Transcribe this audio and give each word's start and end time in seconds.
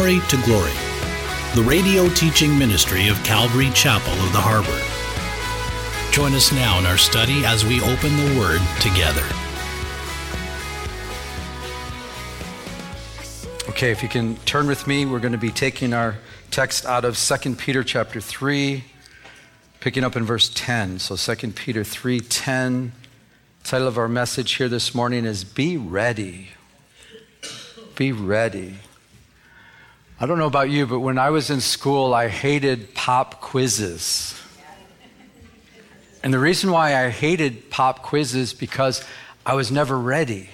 Glory 0.00 0.20
to 0.30 0.36
Glory, 0.44 0.72
the 1.54 1.62
radio 1.62 2.08
teaching 2.08 2.58
ministry 2.58 3.08
of 3.08 3.22
Calvary 3.22 3.68
Chapel 3.74 4.14
of 4.14 4.32
the 4.32 4.40
Harbor. 4.40 4.80
Join 6.10 6.32
us 6.32 6.52
now 6.52 6.78
in 6.78 6.86
our 6.86 6.96
study 6.96 7.44
as 7.44 7.66
we 7.66 7.82
open 7.82 8.16
the 8.16 8.40
Word 8.40 8.62
together. 8.80 9.20
Okay, 13.68 13.90
if 13.90 14.02
you 14.02 14.08
can 14.08 14.36
turn 14.46 14.68
with 14.68 14.86
me, 14.86 15.04
we're 15.04 15.20
going 15.20 15.32
to 15.32 15.38
be 15.38 15.50
taking 15.50 15.92
our 15.92 16.16
text 16.50 16.86
out 16.86 17.04
of 17.04 17.18
2 17.18 17.56
Peter 17.56 17.84
chapter 17.84 18.22
3, 18.22 18.82
picking 19.80 20.02
up 20.02 20.16
in 20.16 20.24
verse 20.24 20.50
10. 20.54 20.98
So 20.98 21.14
2 21.14 21.52
Peter 21.52 21.82
3:10. 21.82 22.92
Title 23.64 23.86
of 23.86 23.98
our 23.98 24.08
message 24.08 24.52
here 24.52 24.70
this 24.70 24.94
morning 24.94 25.26
is 25.26 25.44
Be 25.44 25.76
Ready. 25.76 26.52
Be 27.96 28.12
ready. 28.12 28.76
I 30.22 30.26
don't 30.26 30.38
know 30.38 30.46
about 30.46 30.68
you, 30.68 30.86
but 30.86 31.00
when 31.00 31.16
I 31.16 31.30
was 31.30 31.48
in 31.48 31.62
school, 31.62 32.12
I 32.12 32.28
hated 32.28 32.94
pop 32.94 33.40
quizzes. 33.40 34.38
And 36.22 36.30
the 36.34 36.38
reason 36.38 36.70
why 36.70 37.02
I 37.02 37.08
hated 37.08 37.70
pop 37.70 38.02
quizzes 38.02 38.52
because 38.52 39.02
I 39.46 39.54
was 39.54 39.72
never 39.72 39.98
ready. 39.98 40.50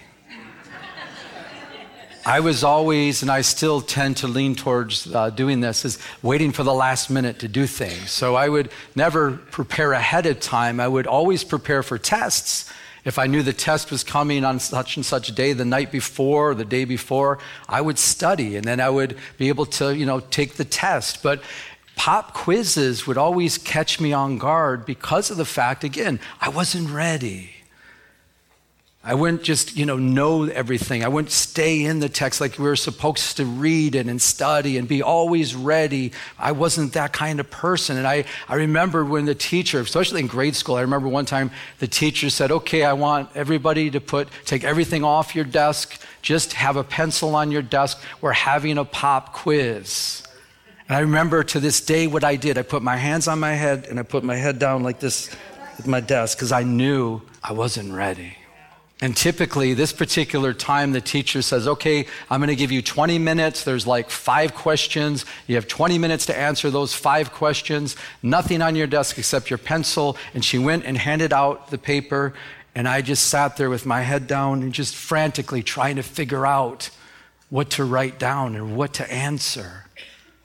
I 2.24 2.38
was 2.38 2.62
always, 2.62 3.22
and 3.22 3.30
I 3.30 3.40
still 3.40 3.80
tend 3.80 4.18
to 4.18 4.28
lean 4.28 4.54
towards 4.54 5.12
uh, 5.12 5.30
doing 5.30 5.60
this, 5.60 5.84
is 5.84 5.98
waiting 6.22 6.52
for 6.52 6.62
the 6.62 6.74
last 6.74 7.10
minute 7.10 7.40
to 7.40 7.48
do 7.48 7.66
things. 7.66 8.12
So 8.12 8.36
I 8.36 8.48
would 8.48 8.70
never 8.94 9.32
prepare 9.32 9.92
ahead 9.92 10.26
of 10.26 10.38
time. 10.38 10.78
I 10.78 10.86
would 10.86 11.08
always 11.08 11.42
prepare 11.42 11.82
for 11.82 11.98
tests. 11.98 12.70
If 13.06 13.20
I 13.20 13.28
knew 13.28 13.44
the 13.44 13.52
test 13.52 13.92
was 13.92 14.02
coming 14.02 14.44
on 14.44 14.58
such 14.58 14.96
and 14.96 15.06
such 15.06 15.32
day, 15.32 15.52
the 15.52 15.64
night 15.64 15.92
before, 15.92 16.50
or 16.50 16.54
the 16.56 16.64
day 16.64 16.84
before, 16.84 17.38
I 17.68 17.80
would 17.80 18.00
study 18.00 18.56
and 18.56 18.64
then 18.64 18.80
I 18.80 18.90
would 18.90 19.16
be 19.38 19.48
able 19.48 19.66
to, 19.66 19.96
you 19.96 20.04
know, 20.04 20.18
take 20.18 20.54
the 20.54 20.64
test. 20.64 21.22
But 21.22 21.40
pop 21.94 22.34
quizzes 22.34 23.06
would 23.06 23.16
always 23.16 23.58
catch 23.58 24.00
me 24.00 24.12
on 24.12 24.38
guard 24.38 24.84
because 24.84 25.30
of 25.30 25.36
the 25.36 25.44
fact, 25.44 25.84
again, 25.84 26.18
I 26.40 26.48
wasn't 26.48 26.90
ready. 26.90 27.55
I 29.08 29.14
wouldn't 29.14 29.44
just, 29.44 29.76
you 29.76 29.86
know, 29.86 29.98
know 29.98 30.46
everything. 30.46 31.04
I 31.04 31.08
wouldn't 31.08 31.30
stay 31.30 31.84
in 31.84 32.00
the 32.00 32.08
text 32.08 32.40
like 32.40 32.58
we 32.58 32.64
were 32.64 32.74
supposed 32.74 33.36
to 33.36 33.44
read 33.44 33.94
it 33.94 34.08
and 34.08 34.20
study 34.20 34.78
and 34.78 34.88
be 34.88 35.00
always 35.00 35.54
ready. 35.54 36.10
I 36.40 36.50
wasn't 36.50 36.94
that 36.94 37.12
kind 37.12 37.38
of 37.38 37.48
person. 37.48 37.98
And 37.98 38.04
I, 38.04 38.24
I 38.48 38.56
remember 38.56 39.04
when 39.04 39.24
the 39.24 39.34
teacher, 39.36 39.78
especially 39.78 40.22
in 40.22 40.26
grade 40.26 40.56
school, 40.56 40.74
I 40.74 40.80
remember 40.80 41.06
one 41.06 41.24
time 41.24 41.52
the 41.78 41.86
teacher 41.86 42.30
said, 42.30 42.50
okay, 42.50 42.82
I 42.82 42.94
want 42.94 43.30
everybody 43.36 43.92
to 43.92 44.00
put, 44.00 44.26
take 44.44 44.64
everything 44.64 45.04
off 45.04 45.36
your 45.36 45.44
desk, 45.44 46.02
just 46.20 46.54
have 46.54 46.74
a 46.74 46.82
pencil 46.82 47.36
on 47.36 47.52
your 47.52 47.62
desk. 47.62 48.02
We're 48.20 48.32
having 48.32 48.76
a 48.76 48.84
pop 48.84 49.32
quiz. 49.34 50.24
And 50.88 50.96
I 50.96 51.00
remember 51.02 51.44
to 51.44 51.60
this 51.60 51.80
day 51.80 52.08
what 52.08 52.24
I 52.24 52.34
did. 52.34 52.58
I 52.58 52.62
put 52.62 52.82
my 52.82 52.96
hands 52.96 53.28
on 53.28 53.38
my 53.38 53.52
head 53.52 53.86
and 53.88 54.00
I 54.00 54.02
put 54.02 54.24
my 54.24 54.34
head 54.34 54.58
down 54.58 54.82
like 54.82 54.98
this 54.98 55.30
at 55.78 55.86
my 55.86 56.00
desk 56.00 56.36
because 56.36 56.50
I 56.50 56.64
knew 56.64 57.22
I 57.40 57.52
wasn't 57.52 57.92
ready. 57.92 58.36
And 59.00 59.14
typically, 59.14 59.74
this 59.74 59.92
particular 59.92 60.54
time, 60.54 60.92
the 60.92 61.02
teacher 61.02 61.42
says, 61.42 61.68
Okay, 61.68 62.06
I'm 62.30 62.40
going 62.40 62.48
to 62.48 62.56
give 62.56 62.72
you 62.72 62.80
20 62.80 63.18
minutes. 63.18 63.62
There's 63.62 63.86
like 63.86 64.08
five 64.08 64.54
questions. 64.54 65.26
You 65.46 65.56
have 65.56 65.68
20 65.68 65.98
minutes 65.98 66.26
to 66.26 66.38
answer 66.38 66.70
those 66.70 66.94
five 66.94 67.32
questions. 67.32 67.94
Nothing 68.22 68.62
on 68.62 68.74
your 68.74 68.86
desk 68.86 69.18
except 69.18 69.50
your 69.50 69.58
pencil. 69.58 70.16
And 70.32 70.42
she 70.42 70.58
went 70.58 70.86
and 70.86 70.96
handed 70.96 71.32
out 71.34 71.70
the 71.70 71.76
paper. 71.76 72.32
And 72.74 72.88
I 72.88 73.02
just 73.02 73.26
sat 73.28 73.58
there 73.58 73.68
with 73.68 73.84
my 73.84 74.00
head 74.00 74.26
down 74.26 74.62
and 74.62 74.72
just 74.72 74.94
frantically 74.94 75.62
trying 75.62 75.96
to 75.96 76.02
figure 76.02 76.46
out 76.46 76.88
what 77.50 77.70
to 77.70 77.84
write 77.84 78.18
down 78.18 78.56
and 78.56 78.76
what 78.76 78.94
to 78.94 79.12
answer. 79.12 79.84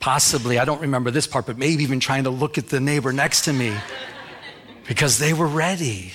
Possibly, 0.02 0.60
I 0.60 0.66
don't 0.66 0.82
remember 0.82 1.12
this 1.12 1.28
part, 1.28 1.46
but 1.46 1.58
maybe 1.58 1.84
even 1.84 2.00
trying 2.00 2.24
to 2.26 2.30
look 2.30 2.58
at 2.58 2.68
the 2.68 2.80
neighbor 2.80 3.14
next 3.14 3.46
to 3.46 3.54
me 3.54 3.74
because 4.88 5.20
they 5.20 5.32
were 5.32 5.48
ready. 5.48 6.12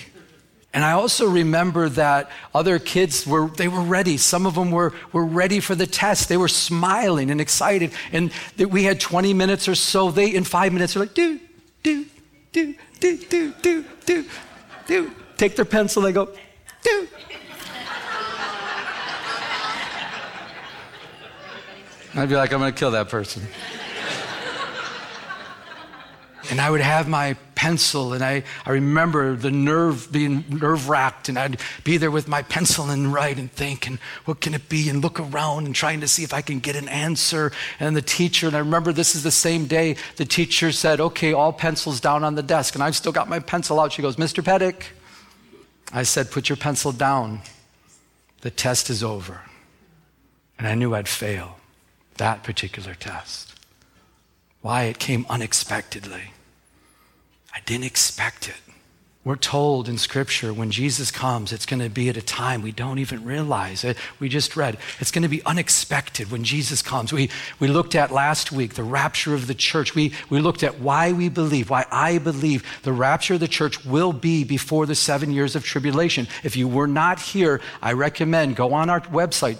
And 0.76 0.84
I 0.84 0.92
also 0.92 1.26
remember 1.26 1.88
that 1.88 2.30
other 2.54 2.78
kids 2.78 3.26
were, 3.26 3.48
they 3.48 3.66
were 3.66 3.80
ready. 3.80 4.18
Some 4.18 4.44
of 4.44 4.56
them 4.56 4.70
were, 4.70 4.92
were 5.10 5.24
ready 5.24 5.58
for 5.58 5.74
the 5.74 5.86
test. 5.86 6.28
They 6.28 6.36
were 6.36 6.48
smiling 6.48 7.30
and 7.30 7.40
excited. 7.40 7.92
And 8.12 8.30
that 8.58 8.68
we 8.68 8.84
had 8.84 9.00
20 9.00 9.32
minutes 9.32 9.68
or 9.68 9.74
so. 9.74 10.10
They, 10.10 10.34
in 10.34 10.44
five 10.44 10.74
minutes, 10.74 10.94
are 10.94 11.00
like, 11.00 11.14
do, 11.14 11.40
do, 11.82 12.04
do, 12.52 12.74
do, 13.00 13.16
do, 13.16 13.52
do, 13.62 13.84
do, 14.04 14.24
do. 14.86 15.12
Take 15.38 15.56
their 15.56 15.64
pencil, 15.64 16.02
they 16.02 16.12
go, 16.12 16.28
do. 16.82 17.08
I'd 22.16 22.28
be 22.28 22.36
like, 22.36 22.52
I'm 22.52 22.58
going 22.58 22.74
to 22.74 22.78
kill 22.78 22.90
that 22.90 23.08
person. 23.08 23.44
And 26.50 26.60
I 26.60 26.68
would 26.68 26.82
have 26.82 27.08
my 27.08 27.34
pencil, 27.66 28.12
and 28.12 28.22
I, 28.22 28.44
I 28.64 28.70
remember 28.70 29.34
the 29.34 29.50
nerve 29.50 30.12
being 30.12 30.44
nerve 30.48 30.88
wracked, 30.88 31.28
and 31.28 31.36
I'd 31.36 31.60
be 31.82 31.96
there 31.96 32.12
with 32.12 32.28
my 32.28 32.42
pencil 32.42 32.90
and 32.90 33.12
write 33.12 33.40
and 33.40 33.50
think, 33.50 33.88
and 33.88 33.98
what 34.24 34.40
can 34.40 34.54
it 34.54 34.68
be, 34.68 34.88
and 34.88 35.02
look 35.02 35.18
around 35.18 35.66
and 35.66 35.74
trying 35.74 36.00
to 36.00 36.06
see 36.06 36.22
if 36.22 36.32
I 36.32 36.42
can 36.42 36.60
get 36.60 36.76
an 36.76 36.88
answer. 36.88 37.50
And 37.80 37.96
the 37.96 38.02
teacher, 38.02 38.46
and 38.46 38.54
I 38.54 38.60
remember 38.60 38.92
this 38.92 39.16
is 39.16 39.24
the 39.24 39.32
same 39.32 39.66
day, 39.66 39.96
the 40.14 40.24
teacher 40.24 40.70
said, 40.70 41.00
Okay, 41.00 41.32
all 41.32 41.52
pencils 41.52 41.98
down 41.98 42.22
on 42.22 42.36
the 42.36 42.42
desk. 42.42 42.76
And 42.76 42.84
I've 42.84 42.94
still 42.94 43.10
got 43.10 43.28
my 43.28 43.40
pencil 43.40 43.80
out. 43.80 43.90
She 43.90 44.00
goes, 44.00 44.14
Mr. 44.14 44.44
Pettick. 44.44 44.92
I 45.92 46.04
said, 46.04 46.30
Put 46.30 46.48
your 46.48 46.56
pencil 46.56 46.92
down. 46.92 47.40
The 48.42 48.50
test 48.52 48.90
is 48.90 49.02
over. 49.02 49.40
And 50.56 50.68
I 50.68 50.76
knew 50.76 50.94
I'd 50.94 51.08
fail 51.08 51.58
that 52.18 52.44
particular 52.44 52.94
test. 52.94 53.58
Why? 54.62 54.84
It 54.84 55.00
came 55.00 55.26
unexpectedly. 55.28 56.30
I 57.56 57.60
didn't 57.64 57.86
expect 57.86 58.50
it. 58.50 58.54
We're 59.24 59.34
told 59.34 59.88
in 59.88 59.96
Scripture 59.98 60.52
when 60.52 60.70
Jesus 60.70 61.10
comes, 61.10 61.52
it's 61.52 61.66
going 61.66 61.82
to 61.82 61.88
be 61.88 62.08
at 62.10 62.16
a 62.16 62.22
time 62.22 62.62
we 62.62 62.70
don't 62.70 62.98
even 62.98 63.24
realize 63.24 63.82
it. 63.82 63.96
We 64.20 64.28
just 64.28 64.56
read, 64.56 64.76
it's 65.00 65.10
going 65.10 65.22
to 65.22 65.28
be 65.28 65.42
unexpected 65.44 66.30
when 66.30 66.44
Jesus 66.44 66.80
comes. 66.80 67.12
We, 67.12 67.30
we 67.58 67.66
looked 67.66 67.96
at 67.96 68.12
last 68.12 68.52
week 68.52 68.74
the 68.74 68.84
rapture 68.84 69.34
of 69.34 69.48
the 69.48 69.54
church. 69.54 69.96
We, 69.96 70.12
we 70.30 70.38
looked 70.38 70.62
at 70.62 70.78
why 70.78 71.12
we 71.12 71.28
believe, 71.28 71.70
why 71.70 71.86
I 71.90 72.18
believe 72.18 72.62
the 72.84 72.92
rapture 72.92 73.34
of 73.34 73.40
the 73.40 73.48
church 73.48 73.84
will 73.84 74.12
be 74.12 74.44
before 74.44 74.86
the 74.86 74.94
seven 74.94 75.32
years 75.32 75.56
of 75.56 75.64
tribulation. 75.64 76.28
If 76.44 76.54
you 76.54 76.68
were 76.68 76.86
not 76.86 77.18
here, 77.18 77.60
I 77.82 77.94
recommend 77.94 78.54
go 78.54 78.74
on 78.74 78.90
our 78.90 79.00
website, 79.00 79.56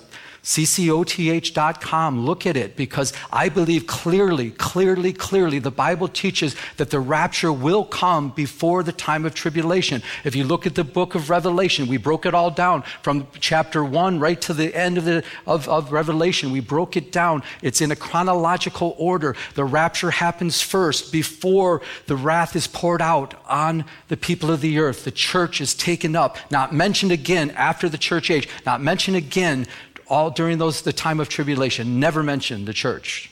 ccoth.com. 0.47 2.25
Look 2.25 2.47
at 2.47 2.57
it 2.57 2.77
because 2.77 3.13
I 3.33 3.49
believe 3.49 3.89
clearly, 3.89 4.53
clearly, 4.53 5.13
clearly 5.13 5.59
the 5.59 5.73
Bible 5.73 6.07
teaches 6.07 6.55
that 6.77 6.91
the 6.91 7.01
rapture 7.01 7.53
will 7.53 7.85
come 7.85 8.31
before 8.31 8.85
the 8.85 8.93
time 8.93 9.27
of 9.27 9.35
tribulation. 9.35 10.05
If 10.23 10.37
you 10.37 10.45
look 10.45 10.65
at 10.65 10.77
the 10.77 10.85
book 10.85 11.17
of 11.17 11.31
Revelation, 11.31 11.89
we 11.89 11.97
broke 11.97 12.27
it 12.27 12.33
all 12.33 12.53
down 12.53 12.85
from 13.03 13.27
chapter 13.41 13.85
one 13.85 14.21
right 14.21 14.41
to 14.43 14.55
the 14.55 14.73
end 14.73 14.99
of, 14.99 15.05
the, 15.05 15.25
of, 15.49 15.69
of 15.69 15.91
Revelation. 15.91 16.53
We 16.53 16.61
broke 16.61 16.97
it 16.97 17.11
down. 17.11 17.43
It's 17.61 17.81
in 17.81 17.91
a 17.91 17.97
chronological 17.97 18.95
order. 18.99 19.35
The 19.57 19.65
rapture 19.65 20.13
happens 20.13 20.63
first 20.63 21.11
before 21.11 21.83
the 22.07 22.15
wrath 22.15 22.55
is 22.55 22.69
poured 22.69 23.03
out 23.03 23.35
on 23.47 23.85
the 24.07 24.17
people 24.17 24.53
of 24.53 24.61
the 24.61 24.79
earth. 24.79 25.03
The 25.03 25.11
church 25.11 25.61
is 25.61 25.75
taken 25.75 26.15
up, 26.15 26.37
not 26.53 26.73
mentioned 26.73 27.11
again 27.11 27.51
after 27.51 27.89
the 27.89 27.99
church 27.99 28.31
age, 28.31 28.49
not 28.65 28.81
mentioned 28.81 29.17
again 29.17 29.67
all 30.09 30.31
during 30.31 30.59
those 30.59 30.83
the 30.83 30.93
time 30.93 31.21
of 31.21 31.29
tribulation 31.29 32.01
never 32.01 32.23
mentioned 32.23 32.67
the 32.67 32.73
church. 32.73 33.31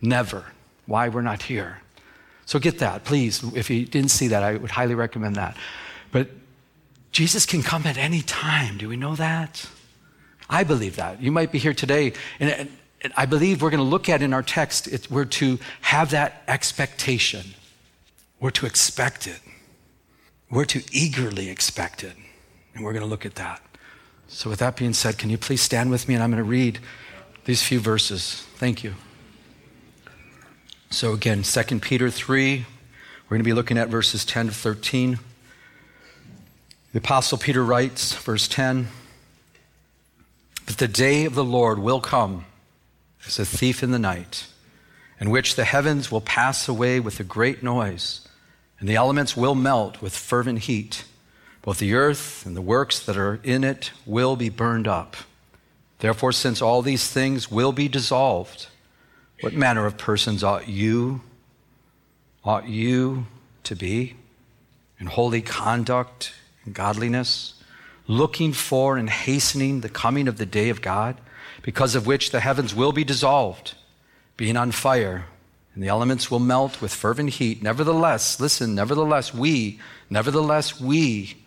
Never. 0.00 0.44
Why 0.86 1.08
we're 1.08 1.22
not 1.22 1.42
here. 1.42 1.80
So 2.46 2.58
get 2.58 2.78
that 2.78 3.04
please. 3.04 3.42
If 3.54 3.70
you 3.70 3.86
didn't 3.86 4.10
see 4.10 4.28
that 4.28 4.42
i 4.42 4.56
would 4.56 4.70
highly 4.70 4.94
recommend 4.94 5.36
that. 5.36 5.56
But 6.12 6.28
jesus 7.12 7.46
can 7.46 7.62
come 7.62 7.86
at 7.86 7.96
any 7.96 8.22
time. 8.22 8.78
Do 8.78 8.88
we 8.88 8.96
know 8.96 9.16
that? 9.16 9.66
I 10.48 10.62
believe 10.62 10.96
that. 10.96 11.22
You 11.22 11.32
might 11.32 11.50
be 11.50 11.58
here 11.58 11.74
today 11.74 12.12
and, 12.38 12.68
i 13.16 13.26
believe 13.26 13.60
we're 13.60 13.68
going 13.68 13.84
to 13.84 13.84
look 13.84 14.08
at 14.08 14.22
in 14.22 14.32
our 14.32 14.42
text 14.42 14.86
it, 14.86 15.10
we're 15.10 15.26
to 15.26 15.58
have 15.82 16.10
that 16.10 16.42
expectation. 16.48 17.54
We're 18.40 18.50
to 18.52 18.66
expect 18.66 19.26
it. 19.26 19.40
We're 20.50 20.64
to 20.66 20.82
eagerly 20.92 21.50
expect 21.50 22.04
it. 22.04 22.16
And 22.74 22.84
we're 22.84 22.92
going 22.92 23.02
to 23.02 23.08
look 23.08 23.26
at 23.26 23.34
that 23.36 23.60
so, 24.28 24.50
with 24.50 24.58
that 24.58 24.76
being 24.76 24.94
said, 24.94 25.18
can 25.18 25.30
you 25.30 25.38
please 25.38 25.62
stand 25.62 25.90
with 25.90 26.08
me 26.08 26.14
and 26.14 26.22
I'm 26.22 26.30
going 26.30 26.42
to 26.42 26.48
read 26.48 26.80
these 27.44 27.62
few 27.62 27.78
verses. 27.78 28.46
Thank 28.56 28.82
you. 28.82 28.94
So, 30.90 31.12
again, 31.12 31.42
2 31.42 31.80
Peter 31.80 32.10
3, 32.10 32.58
we're 32.58 33.28
going 33.28 33.40
to 33.40 33.44
be 33.44 33.52
looking 33.52 33.78
at 33.78 33.88
verses 33.88 34.24
10 34.24 34.46
to 34.46 34.52
13. 34.52 35.18
The 36.92 36.98
Apostle 36.98 37.38
Peter 37.38 37.64
writes, 37.64 38.14
verse 38.14 38.48
10 38.48 38.88
But 40.66 40.78
the 40.78 40.88
day 40.88 41.24
of 41.24 41.34
the 41.34 41.44
Lord 41.44 41.78
will 41.78 42.00
come 42.00 42.46
as 43.26 43.38
a 43.38 43.44
thief 43.44 43.82
in 43.82 43.90
the 43.90 43.98
night, 43.98 44.46
in 45.20 45.30
which 45.30 45.56
the 45.56 45.64
heavens 45.64 46.10
will 46.10 46.20
pass 46.20 46.68
away 46.68 47.00
with 47.00 47.20
a 47.20 47.24
great 47.24 47.62
noise, 47.62 48.26
and 48.78 48.88
the 48.88 48.96
elements 48.96 49.36
will 49.36 49.54
melt 49.54 50.00
with 50.00 50.16
fervent 50.16 50.60
heat. 50.60 51.04
Both 51.64 51.78
the 51.78 51.94
earth 51.94 52.44
and 52.44 52.54
the 52.54 52.60
works 52.60 53.00
that 53.00 53.16
are 53.16 53.40
in 53.42 53.64
it 53.64 53.90
will 54.04 54.36
be 54.36 54.50
burned 54.50 54.86
up. 54.86 55.16
Therefore, 56.00 56.30
since 56.30 56.60
all 56.60 56.82
these 56.82 57.08
things 57.08 57.50
will 57.50 57.72
be 57.72 57.88
dissolved, 57.88 58.66
what 59.40 59.54
manner 59.54 59.86
of 59.86 59.96
persons 59.96 60.44
ought 60.44 60.68
you, 60.68 61.22
ought 62.44 62.68
you 62.68 63.26
to 63.62 63.74
be 63.74 64.14
in 65.00 65.06
holy 65.06 65.40
conduct 65.40 66.34
and 66.66 66.74
godliness, 66.74 67.54
looking 68.06 68.52
for 68.52 68.98
and 68.98 69.08
hastening 69.08 69.80
the 69.80 69.88
coming 69.88 70.28
of 70.28 70.36
the 70.36 70.44
day 70.44 70.68
of 70.68 70.82
God, 70.82 71.16
because 71.62 71.94
of 71.94 72.06
which 72.06 72.30
the 72.30 72.40
heavens 72.40 72.74
will 72.74 72.92
be 72.92 73.04
dissolved, 73.04 73.72
being 74.36 74.58
on 74.58 74.70
fire, 74.70 75.24
and 75.74 75.82
the 75.82 75.88
elements 75.88 76.30
will 76.30 76.40
melt 76.40 76.82
with 76.82 76.92
fervent 76.92 77.30
heat. 77.30 77.62
Nevertheless, 77.62 78.38
listen, 78.38 78.74
nevertheless, 78.74 79.32
we, 79.32 79.80
nevertheless, 80.10 80.78
we, 80.78 81.38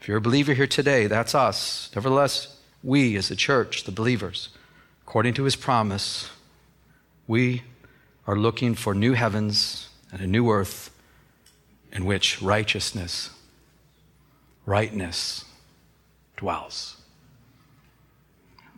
if 0.00 0.08
you're 0.08 0.16
a 0.16 0.20
believer 0.20 0.54
here 0.54 0.66
today, 0.66 1.06
that's 1.06 1.34
us. 1.34 1.90
Nevertheless, 1.94 2.56
we 2.82 3.16
as 3.16 3.30
a 3.30 3.36
church, 3.36 3.84
the 3.84 3.92
believers, 3.92 4.48
according 5.02 5.34
to 5.34 5.44
his 5.44 5.56
promise, 5.56 6.30
we 7.26 7.62
are 8.26 8.36
looking 8.36 8.74
for 8.74 8.94
new 8.94 9.12
heavens 9.12 9.90
and 10.10 10.22
a 10.22 10.26
new 10.26 10.50
earth 10.50 10.90
in 11.92 12.06
which 12.06 12.40
righteousness, 12.40 13.30
rightness 14.64 15.44
dwells. 16.36 16.96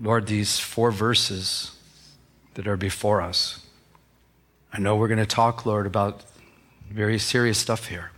Lord, 0.01 0.27
these 0.27 0.59
four 0.59 0.91
verses 0.91 1.77
that 2.55 2.67
are 2.67 2.77
before 2.77 3.23
us, 3.23 3.65
I 4.73 4.81
know 4.81 4.97
we're 4.97 5.09
going 5.09 5.19
to 5.19 5.27
talk, 5.27 5.65
Lord, 5.65 5.87
about 5.87 6.25
very 6.91 7.19
serious 7.19 7.59
stuff 7.59 7.87
here. 7.87 8.11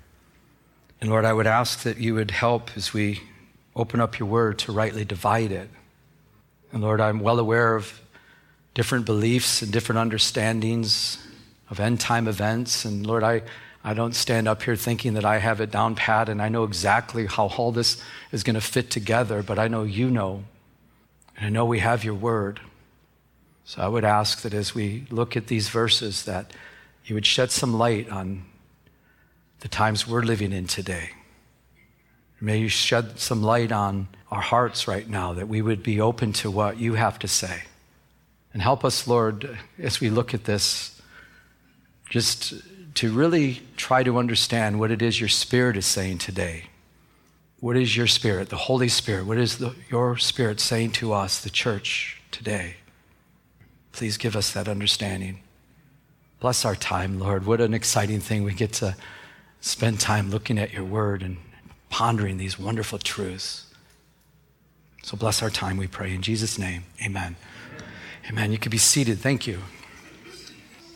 And 1.05 1.11
Lord, 1.11 1.27
I 1.27 1.35
would 1.35 1.47
ask 1.47 1.83
that 1.83 1.99
you 1.99 2.15
would 2.15 2.31
help 2.31 2.71
as 2.79 2.95
we 2.95 3.21
open 3.77 4.01
up 4.01 4.19
your 4.19 4.27
word 4.27 4.59
to 4.61 4.73
rightly 4.73 5.05
divide 5.05 5.53
it. 5.53 5.69
And 6.73 6.81
Lord, 6.81 6.99
I'm 6.99 7.21
well 7.21 7.39
aware 7.39 7.75
of 7.75 8.01
different 8.73 9.05
beliefs 9.05 9.61
and 9.61 9.71
different 9.71 9.99
understandings 9.99 11.19
of 11.69 11.79
end 11.79 12.01
time 12.01 12.27
events. 12.27 12.87
And 12.87 13.07
Lord, 13.07 13.23
I, 13.23 13.43
I 13.85 13.93
don't 13.93 14.15
stand 14.15 14.49
up 14.49 14.63
here 14.63 14.77
thinking 14.77 15.13
that 15.13 15.27
I 15.27 15.41
have 15.41 15.61
it 15.61 15.71
down 15.71 15.95
pat 15.95 16.31
and 16.31 16.41
I 16.41 16.49
know 16.49 16.65
exactly 16.65 17.27
how 17.27 17.49
all 17.49 17.71
this 17.71 18.03
is 18.33 18.43
going 18.43 18.55
to 18.55 18.63
fit 18.63 18.91
together, 18.91 19.43
but 19.43 19.59
I 19.59 19.69
know 19.69 19.83
you 19.83 20.09
know. 20.09 20.45
And 21.37 21.45
I 21.45 21.51
know 21.51 21.67
we 21.67 21.81
have 21.81 22.03
your 22.03 22.15
word. 22.15 22.61
So 23.67 23.83
I 23.83 23.89
would 23.89 24.07
ask 24.07 24.41
that 24.41 24.55
as 24.55 24.75
we 24.75 25.05
look 25.11 25.37
at 25.37 25.49
these 25.49 25.69
verses 25.69 26.25
that 26.25 26.55
you 27.05 27.15
would 27.15 27.27
shed 27.27 27.51
some 27.51 27.75
light 27.75 28.09
on 28.09 28.47
the 29.65 29.69
times 29.69 30.07
we're 30.07 30.23
living 30.23 30.53
in 30.53 30.67
today. 30.67 31.09
May 32.39 32.59
you 32.59 32.69
shed 32.69 33.19
some 33.19 33.43
light 33.43 33.73
on 33.73 34.09
our 34.31 34.43
hearts 34.43 34.87
right 34.87 35.09
now 35.09 35.33
that 35.33 35.49
we 35.49 35.63
would 35.63 35.83
be 35.83 36.03
open 36.03 36.35
to 36.35 36.51
what 36.51 36.77
you 36.77 36.95
have 36.95 37.19
to 37.21 37.29
say. 37.29 37.63
And 38.53 38.61
help 38.61 38.85
us, 38.85 39.09
Lord, 39.09 39.59
as 39.79 40.01
we 40.01 40.11
look 40.11 40.35
at 40.35 40.45
this, 40.45 41.01
just 42.11 42.53
to 42.97 43.11
really 43.11 43.63
try 43.79 44.03
to 44.03 44.19
understand 44.19 44.79
what 44.79 44.91
it 44.91 45.01
is 45.01 45.19
your 45.19 45.31
Spirit 45.31 45.79
is 45.79 45.87
saying 45.87 46.19
today. 46.19 46.65
What 47.61 47.79
is 47.79 47.97
your 47.97 48.07
Spirit, 48.07 48.51
the 48.51 48.57
Holy 48.57 48.89
Spirit? 48.89 49.25
What 49.25 49.39
is 49.39 49.57
the, 49.57 49.75
your 49.89 50.19
Spirit 50.19 50.61
saying 50.61 50.91
to 50.93 51.15
us, 51.15 51.41
the 51.41 51.49
church, 51.49 52.21
today? 52.31 52.77
Please 53.93 54.19
give 54.19 54.37
us 54.37 54.53
that 54.53 54.69
understanding. 54.69 55.41
Bless 56.39 56.67
our 56.67 56.77
time, 56.77 57.19
Lord. 57.19 57.47
What 57.47 57.63
an 57.63 57.73
exciting 57.73 58.21
thing 58.21 58.45
we 58.45 58.53
get 58.53 58.75
to 58.75 58.95
spend 59.65 59.99
time 59.99 60.31
looking 60.31 60.59
at 60.59 60.75
your 60.75 60.85
word 60.85 61.23
and 61.23 61.39
pondering 61.89 62.37
these 62.37 62.59
wonderful 62.59 62.99
truths. 62.99 63.65
So 65.03 65.17
bless 65.17 65.43
our 65.43 65.49
time, 65.49 65.79
we 65.79 65.87
pray. 65.87 66.15
In 66.15 66.21
Jesus' 66.21 66.59
name, 66.59 66.85
amen. 67.03 67.37
Amen. 68.29 68.53
You 68.53 68.59
can 68.59 68.69
be 68.69 68.79
seated. 68.79 69.21
Thank 69.21 69.47
you. 69.47 69.61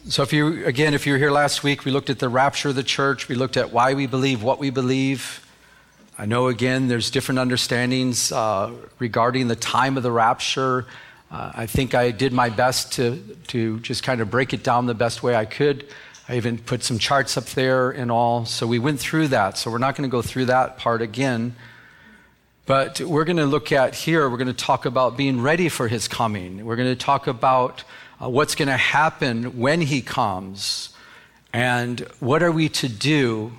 So, 0.08 0.22
if 0.22 0.32
you, 0.32 0.66
again, 0.66 0.94
if 0.94 1.06
you 1.06 1.12
were 1.14 1.18
here 1.18 1.30
last 1.30 1.62
week, 1.62 1.84
we 1.84 1.90
looked 1.90 2.08
at 2.08 2.18
the 2.18 2.28
rapture 2.28 2.68
of 2.68 2.74
the 2.74 2.82
church. 2.82 3.28
We 3.28 3.34
looked 3.34 3.56
at 3.56 3.72
why 3.72 3.94
we 3.94 4.06
believe 4.06 4.42
what 4.42 4.58
we 4.58 4.70
believe. 4.70 5.46
I 6.18 6.26
know, 6.26 6.48
again, 6.48 6.88
there's 6.88 7.10
different 7.10 7.38
understandings 7.38 8.32
uh, 8.32 8.72
regarding 8.98 9.48
the 9.48 9.56
time 9.56 9.96
of 9.96 10.02
the 10.02 10.12
rapture. 10.12 10.86
Uh, 11.30 11.52
I 11.54 11.66
think 11.66 11.94
I 11.94 12.10
did 12.10 12.32
my 12.32 12.48
best 12.48 12.92
to, 12.94 13.16
to 13.48 13.80
just 13.80 14.02
kind 14.02 14.20
of 14.20 14.30
break 14.30 14.52
it 14.52 14.62
down 14.62 14.86
the 14.86 14.94
best 14.94 15.22
way 15.22 15.34
I 15.34 15.44
could. 15.44 15.86
I 16.28 16.36
even 16.36 16.58
put 16.58 16.82
some 16.84 16.98
charts 16.98 17.36
up 17.36 17.46
there 17.46 17.90
and 17.90 18.10
all. 18.10 18.44
So, 18.44 18.66
we 18.66 18.78
went 18.78 19.00
through 19.00 19.28
that. 19.28 19.58
So, 19.58 19.70
we're 19.70 19.78
not 19.78 19.96
going 19.96 20.08
to 20.08 20.12
go 20.12 20.22
through 20.22 20.46
that 20.46 20.78
part 20.78 21.02
again. 21.02 21.56
But 22.66 23.00
we're 23.00 23.24
going 23.24 23.38
to 23.38 23.46
look 23.46 23.72
at 23.72 23.94
here, 23.94 24.28
we're 24.28 24.36
going 24.36 24.48
to 24.48 24.52
talk 24.52 24.84
about 24.84 25.16
being 25.16 25.40
ready 25.40 25.70
for 25.70 25.88
his 25.88 26.06
coming. 26.06 26.66
We're 26.66 26.76
going 26.76 26.94
to 26.94 27.02
talk 27.02 27.26
about 27.26 27.82
uh, 28.22 28.28
what's 28.28 28.54
going 28.54 28.68
to 28.68 28.76
happen 28.76 29.58
when 29.58 29.80
he 29.80 30.02
comes 30.02 30.90
and 31.52 32.00
what 32.20 32.42
are 32.42 32.52
we 32.52 32.68
to 32.68 32.88
do 32.88 33.52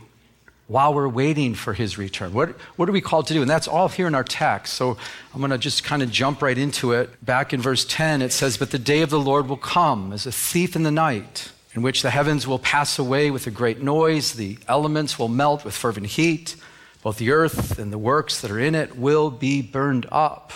while 0.68 0.94
we're 0.94 1.10
waiting 1.10 1.56
for 1.56 1.74
his 1.74 1.98
return. 1.98 2.34
What, 2.34 2.50
what 2.76 2.88
are 2.88 2.92
we 2.92 3.02
called 3.02 3.26
to 3.28 3.34
do? 3.34 3.42
And 3.42 3.50
that's 3.50 3.68
all 3.68 3.88
here 3.88 4.06
in 4.06 4.14
our 4.14 4.24
text. 4.24 4.76
So 4.76 4.96
I'm 5.34 5.40
going 5.40 5.50
to 5.50 5.58
just 5.58 5.84
kind 5.84 6.04
of 6.04 6.12
jump 6.12 6.44
right 6.44 6.58
into 6.58 6.92
it. 6.92 7.26
Back 7.26 7.52
in 7.52 7.62
verse 7.62 7.86
10, 7.86 8.22
it 8.22 8.32
says, 8.32 8.58
But 8.58 8.70
the 8.70 8.78
day 8.78 9.02
of 9.02 9.10
the 9.10 9.20
Lord 9.20 9.50
will 9.50 9.58
come 9.58 10.14
as 10.14 10.28
a 10.28 10.32
thief 10.32 10.76
in 10.76 10.84
the 10.84 10.92
night, 10.92 11.52
in 11.80 11.84
which 11.84 12.02
the 12.02 12.10
heavens 12.10 12.46
will 12.46 12.60
pass 12.60 13.00
away 13.00 13.32
with 13.32 13.48
a 13.48 13.52
great 13.52 13.82
noise, 13.82 14.34
the 14.34 14.58
elements 14.68 15.18
will 15.18 15.30
melt 15.30 15.64
with 15.64 15.74
fervent 15.74 16.08
heat 16.08 16.58
both 17.02 17.18
the 17.18 17.32
earth 17.32 17.80
and 17.80 17.94
the 17.94 17.98
works 17.98 18.42
that 18.42 18.52
are 18.52 18.60
in 18.60 18.76
it 18.76 18.98
will 18.98 19.32
be 19.32 19.62
burned 19.62 20.06
up. 20.12 20.52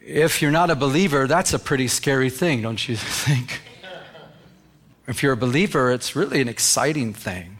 If 0.00 0.40
you're 0.40 0.52
not 0.52 0.70
a 0.70 0.76
believer, 0.76 1.26
that's 1.26 1.52
a 1.52 1.58
pretty 1.58 1.88
scary 1.88 2.30
thing, 2.30 2.62
don't 2.62 2.88
you 2.88 2.94
think? 3.24 3.62
If 5.08 5.24
you're 5.24 5.32
a 5.32 5.36
believer, 5.36 5.90
it's 5.90 6.14
really 6.14 6.40
an 6.40 6.46
exciting 6.46 7.12
thing. 7.12 7.58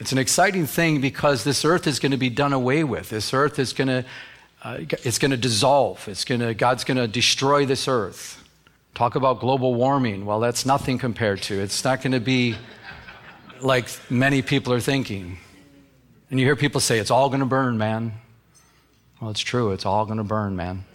It's 0.00 0.10
an 0.10 0.18
exciting 0.18 0.66
thing 0.66 1.00
because 1.00 1.44
this 1.44 1.64
earth 1.64 1.86
is 1.86 2.00
going 2.00 2.10
to 2.10 2.18
be 2.18 2.30
done 2.30 2.52
away 2.52 2.82
with. 2.82 3.10
This 3.10 3.32
earth 3.32 3.60
is 3.60 3.72
going 3.72 3.86
to, 3.86 4.04
uh, 4.64 4.78
it's 5.04 5.18
going 5.18 5.30
to 5.30 5.36
dissolve. 5.36 6.08
It's 6.08 6.24
going 6.24 6.40
to, 6.40 6.52
God's 6.52 6.82
going 6.82 6.98
to 6.98 7.06
destroy 7.06 7.64
this 7.64 7.86
earth. 7.86 8.42
Talk 8.96 9.14
about 9.14 9.40
global 9.40 9.74
warming. 9.74 10.24
Well, 10.24 10.40
that's 10.40 10.64
nothing 10.64 10.96
compared 10.96 11.42
to. 11.42 11.60
It's 11.60 11.84
not 11.84 12.00
going 12.00 12.12
to 12.12 12.20
be 12.20 12.56
like 13.60 13.90
many 14.08 14.40
people 14.40 14.72
are 14.72 14.80
thinking. 14.80 15.36
And 16.30 16.40
you 16.40 16.46
hear 16.46 16.56
people 16.56 16.80
say, 16.80 16.98
it's 16.98 17.10
all 17.10 17.28
going 17.28 17.40
to 17.40 17.46
burn, 17.46 17.76
man. 17.76 18.14
Well, 19.20 19.30
it's 19.30 19.40
true. 19.40 19.72
It's 19.72 19.84
all 19.84 20.06
going 20.06 20.16
to 20.16 20.24
burn, 20.24 20.56
man. 20.56 20.86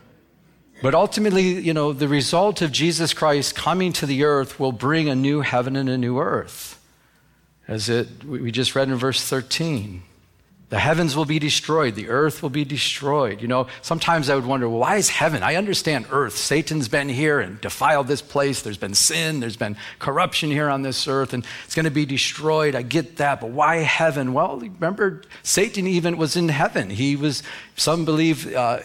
But 0.81 0.95
ultimately, 0.95 1.59
you 1.59 1.75
know, 1.75 1.93
the 1.93 2.07
result 2.07 2.63
of 2.63 2.71
Jesus 2.71 3.13
Christ 3.13 3.53
coming 3.53 3.93
to 3.93 4.07
the 4.07 4.23
earth 4.23 4.59
will 4.59 4.71
bring 4.71 5.07
a 5.07 5.13
new 5.13 5.41
heaven 5.41 5.75
and 5.75 5.87
a 5.87 5.95
new 5.95 6.17
earth. 6.17 6.83
As 7.67 7.87
it, 7.87 8.23
we 8.23 8.51
just 8.51 8.73
read 8.73 8.89
in 8.89 8.95
verse 8.95 9.23
13. 9.23 10.01
The 10.71 10.79
heavens 10.79 11.17
will 11.17 11.25
be 11.25 11.37
destroyed. 11.37 11.95
The 11.95 12.07
earth 12.07 12.41
will 12.41 12.49
be 12.49 12.63
destroyed. 12.63 13.41
You 13.41 13.49
know, 13.49 13.67
sometimes 13.81 14.29
I 14.29 14.35
would 14.35 14.45
wonder, 14.45 14.69
well, 14.69 14.79
why 14.79 14.95
is 14.95 15.09
heaven? 15.09 15.43
I 15.43 15.55
understand 15.55 16.05
earth. 16.11 16.37
Satan's 16.37 16.87
been 16.87 17.09
here 17.09 17.41
and 17.41 17.59
defiled 17.59 18.07
this 18.07 18.21
place. 18.21 18.61
There's 18.61 18.77
been 18.77 18.93
sin. 18.93 19.41
There's 19.41 19.57
been 19.57 19.75
corruption 19.99 20.49
here 20.49 20.69
on 20.69 20.81
this 20.81 21.09
earth, 21.09 21.33
and 21.33 21.45
it's 21.65 21.75
going 21.75 21.83
to 21.83 21.91
be 21.91 22.05
destroyed. 22.05 22.73
I 22.73 22.83
get 22.83 23.17
that. 23.17 23.41
But 23.41 23.49
why 23.49 23.79
heaven? 23.79 24.31
Well, 24.31 24.59
remember, 24.59 25.23
Satan 25.43 25.87
even 25.87 26.15
was 26.15 26.37
in 26.37 26.47
heaven. 26.47 26.89
He 26.89 27.17
was, 27.17 27.43
some 27.75 28.05
believe, 28.05 28.55
uh, 28.55 28.79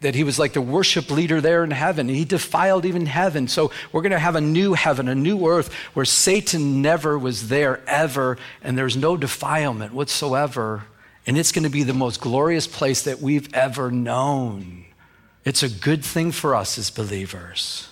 that 0.00 0.14
he 0.14 0.24
was 0.24 0.38
like 0.38 0.54
the 0.54 0.62
worship 0.62 1.10
leader 1.10 1.42
there 1.42 1.62
in 1.62 1.72
heaven. 1.72 2.08
He 2.08 2.24
defiled 2.24 2.86
even 2.86 3.04
heaven. 3.04 3.48
So 3.48 3.70
we're 3.92 4.00
going 4.00 4.12
to 4.12 4.18
have 4.18 4.36
a 4.36 4.40
new 4.40 4.72
heaven, 4.72 5.08
a 5.08 5.14
new 5.14 5.46
earth 5.46 5.70
where 5.92 6.06
Satan 6.06 6.80
never 6.80 7.18
was 7.18 7.48
there 7.48 7.82
ever, 7.86 8.38
and 8.62 8.78
there's 8.78 8.96
no 8.96 9.18
defilement 9.18 9.92
whatsoever 9.92 10.84
and 11.28 11.36
it's 11.36 11.52
going 11.52 11.62
to 11.64 11.70
be 11.70 11.82
the 11.82 11.92
most 11.92 12.22
glorious 12.22 12.66
place 12.66 13.02
that 13.02 13.20
we've 13.20 13.52
ever 13.54 13.90
known. 13.90 14.86
It's 15.44 15.62
a 15.62 15.68
good 15.68 16.02
thing 16.02 16.32
for 16.32 16.54
us 16.54 16.78
as 16.78 16.88
believers. 16.88 17.90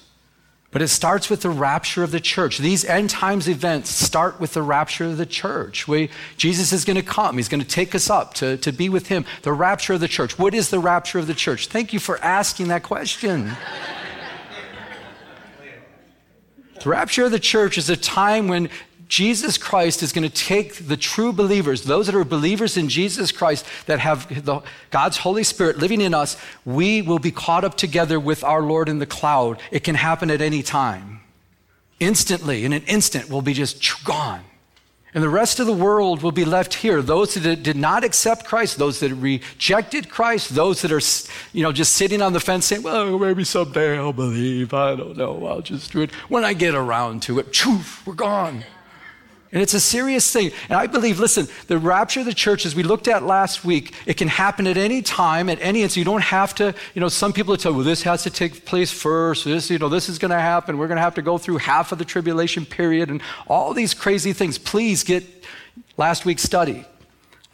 But 0.71 0.81
it 0.81 0.89
starts 0.89 1.29
with 1.29 1.43
the 1.43 1.51
rapture 1.51 2.03
of 2.03 2.13
the 2.13 2.21
church. 2.21 2.57
These 2.57 2.87
end 2.87 3.11
times 3.11 3.47
events 3.47 3.91
start 3.91 4.41
with 4.41 4.55
the 4.55 4.63
rapture 4.63 5.05
of 5.05 5.19
the 5.19 5.27
church. 5.27 5.87
We, 5.87 6.09
Jesus 6.39 6.73
is 6.73 6.87
going 6.87 6.97
to 6.97 7.03
come. 7.03 7.37
He's 7.37 7.51
going 7.51 7.61
to 7.61 7.67
take 7.67 7.95
us 7.95 8.09
up 8.09 8.33
to, 8.35 8.57
to 8.57 8.73
be 8.73 8.89
with 8.89 9.09
him. 9.09 9.27
The 9.43 9.53
rapture 9.53 9.93
of 9.93 10.01
the 10.01 10.09
church. 10.09 10.39
What 10.39 10.55
is 10.55 10.71
the 10.71 10.79
rapture 10.79 11.19
of 11.19 11.27
the 11.27 11.35
church? 11.35 11.67
Thank 11.67 11.93
you 11.93 11.99
for 11.99 12.19
asking 12.25 12.69
that 12.69 12.85
question. 12.85 13.51
the 16.83 16.89
rapture 16.89 17.27
of 17.27 17.33
the 17.33 17.39
church 17.39 17.77
is 17.77 17.91
a 17.91 17.99
time 17.99 18.49
when 18.49 18.71
Jesus 19.09 19.57
Christ 19.57 20.03
is 20.03 20.13
going 20.13 20.29
to 20.29 20.35
take 20.35 20.89
the 20.89 20.97
true 20.97 21.33
believers, 21.33 21.85
those 21.85 22.07
that 22.07 22.15
are 22.15 22.25
believers 22.25 22.77
in 22.77 22.89
Jesus 22.89 23.31
Christ, 23.31 23.65
that 23.87 24.01
have 24.01 24.45
the, 24.45 24.63
God's 24.91 25.19
Holy 25.19 25.45
Spirit 25.45 25.79
living 25.79 26.01
in 26.01 26.13
us, 26.13 26.37
we 26.65 27.03
will 27.03 27.21
be 27.21 27.31
caught 27.31 27.65
up 27.65 27.77
together 27.77 28.19
with 28.19 28.43
our 28.43 28.63
Lord 28.63 28.89
in 28.89 28.99
the 28.99 29.07
cloud. 29.07 29.61
It 29.71 29.85
can 29.85 29.95
happen 29.95 30.31
at 30.31 30.41
any 30.41 30.63
time. 30.63 31.21
Instantly, 32.01 32.65
in 32.65 32.73
an 32.73 32.83
instant, 32.83 33.31
we'll 33.31 33.43
be 33.43 33.55
just 33.55 34.05
gone. 34.05 34.43
And 35.15 35.23
the 35.23 35.31
rest 35.31 35.61
of 35.61 35.67
the 35.67 35.73
world 35.73 36.23
will 36.23 36.33
be 36.33 36.45
left 36.45 36.75
here. 36.75 37.01
Those 37.01 37.35
that 37.35 37.63
did 37.63 37.77
not 37.77 38.05
accept 38.05 38.45
Christ, 38.45 38.77
those 38.77 39.01
that 39.01 39.15
rejected 39.15 40.11
Christ, 40.11 40.55
those 40.55 40.83
that 40.83 40.93
are, 40.93 41.01
you 41.57 41.63
know, 41.63 41.73
just 41.73 41.93
sitting 41.93 42.21
on 42.21 42.35
the 42.35 42.41
fence 42.41 42.67
saying, 42.67 42.83
well, 42.83 43.19
maybe 43.19 43.43
someday 43.45 43.97
I'll 43.97 44.13
believe. 44.13 44.75
I 44.75 44.95
don't 44.95 45.17
know. 45.17 45.47
I'll 45.47 45.63
just 45.63 45.93
do 45.93 46.03
it 46.03 46.11
when 46.29 46.45
I 46.45 46.53
get 46.53 46.75
around 46.75 47.23
to 47.23 47.39
it. 47.39 47.51
Choof, 47.51 48.05
we're 48.05 48.13
gone. 48.13 48.65
And 49.57 49.63
it's 49.63 49.73
a 49.73 49.81
serious 49.81 50.31
thing. 50.31 50.51
And 50.69 50.79
I 50.79 50.87
believe, 50.87 51.19
listen, 51.19 51.49
the 51.67 51.79
rapture 51.79 52.21
of 52.21 52.27
the 52.27 52.35
church, 52.35 52.67
as 52.67 52.75
we 52.75 52.83
looked 52.83 53.09
at 53.09 53.23
last 53.23 53.65
week, 53.65 53.95
it 54.05 54.19
can 54.19 54.29
happen 54.29 54.67
at 54.67 54.77
any 54.77 55.01
time, 55.01 55.49
at 55.49 55.59
any, 55.63 55.81
and 55.81 55.91
so 55.91 55.99
you 55.99 56.05
don't 56.05 56.25
have 56.25 56.55
to, 56.57 56.75
you 56.93 57.01
know, 57.01 57.09
some 57.09 57.33
people 57.33 57.55
are 57.55 57.57
tell, 57.57 57.73
well, 57.73 57.83
this 57.83 58.03
has 58.03 58.23
to 58.25 58.29
take 58.29 58.67
place 58.67 58.93
first, 58.93 59.47
this, 59.47 59.71
you 59.71 59.79
know, 59.79 59.89
this 59.89 60.11
is 60.11 60.19
going 60.19 60.31
to 60.31 60.39
happen. 60.39 60.77
We're 60.77 60.89
going 60.89 60.99
to 60.99 61.03
have 61.03 61.15
to 61.15 61.23
go 61.23 61.39
through 61.39 61.57
half 61.57 61.91
of 61.91 61.97
the 61.97 62.05
tribulation 62.05 62.67
period 62.67 63.09
and 63.09 63.23
all 63.49 63.73
these 63.73 63.95
crazy 63.95 64.35
things. 64.35 64.59
Please 64.59 65.03
get 65.05 65.25
last 65.97 66.27
week's 66.27 66.43
study. 66.43 66.85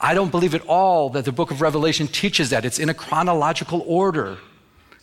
I 0.00 0.14
don't 0.14 0.32
believe 0.32 0.56
at 0.56 0.66
all 0.66 1.08
that 1.10 1.24
the 1.24 1.30
book 1.30 1.52
of 1.52 1.60
Revelation 1.60 2.08
teaches 2.08 2.50
that. 2.50 2.64
It's 2.64 2.80
in 2.80 2.88
a 2.88 2.94
chronological 2.94 3.84
order. 3.86 4.38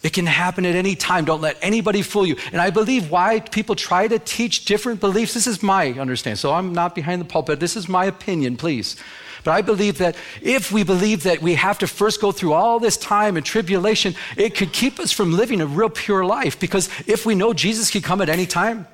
It 0.01 0.13
can 0.13 0.25
happen 0.25 0.65
at 0.65 0.75
any 0.75 0.95
time. 0.95 1.25
Don't 1.25 1.41
let 1.41 1.57
anybody 1.61 2.01
fool 2.01 2.25
you. 2.25 2.37
And 2.53 2.61
I 2.61 2.69
believe 2.69 3.11
why 3.11 3.41
people 3.41 3.75
try 3.75 4.07
to 4.07 4.17
teach 4.17 4.63
different 4.63 5.01
beliefs. 5.01 5.33
This 5.33 5.47
is 5.47 5.61
my 5.61 5.91
understanding. 5.91 6.37
So 6.37 6.53
I'm 6.53 6.73
not 6.73 6.95
behind 6.95 7.19
the 7.19 7.25
pulpit. 7.25 7.59
This 7.59 7.75
is 7.75 7.89
my 7.89 8.05
opinion, 8.05 8.55
please. 8.55 8.95
But 9.43 9.51
I 9.51 9.61
believe 9.61 9.97
that 9.97 10.15
if 10.41 10.71
we 10.71 10.83
believe 10.83 11.23
that 11.23 11.41
we 11.41 11.55
have 11.55 11.79
to 11.79 11.87
first 11.87 12.21
go 12.21 12.31
through 12.31 12.53
all 12.53 12.79
this 12.79 12.95
time 12.95 13.35
and 13.35 13.45
tribulation, 13.45 14.15
it 14.37 14.55
could 14.55 14.71
keep 14.71 14.99
us 14.99 15.11
from 15.11 15.33
living 15.33 15.59
a 15.59 15.65
real 15.65 15.89
pure 15.89 16.25
life. 16.25 16.59
Because 16.59 16.89
if 17.05 17.25
we 17.25 17.35
know 17.35 17.53
Jesus 17.53 17.91
can 17.91 18.01
come 18.01 18.21
at 18.21 18.29
any 18.29 18.45
time, 18.45 18.87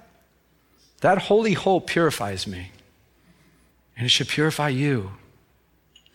that 1.01 1.19
holy 1.19 1.53
hope 1.53 1.87
purifies 1.87 2.47
me. 2.47 2.71
And 3.95 4.05
it 4.05 4.09
should 4.09 4.27
purify 4.27 4.69
you. 4.69 5.11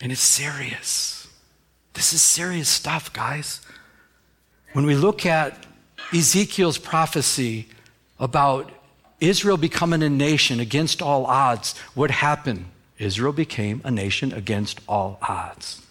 And 0.01 0.11
it's 0.11 0.21
serious. 0.21 1.27
This 1.93 2.13
is 2.13 2.21
serious 2.21 2.67
stuff, 2.67 3.11
guys. 3.13 3.61
When 4.73 4.85
we 4.85 4.95
look 4.95 5.25
at 5.25 5.65
Ezekiel's 6.13 6.77
prophecy 6.77 7.67
about 8.19 8.71
Israel 9.19 9.57
becoming 9.57 10.01
a 10.01 10.09
nation 10.09 10.59
against 10.59 11.01
all 11.01 11.25
odds, 11.25 11.77
what 11.93 12.09
happened? 12.09 12.65
Israel 12.97 13.33
became 13.33 13.81
a 13.83 13.91
nation 13.91 14.31
against 14.31 14.79
all 14.87 15.17
odds. 15.21 15.81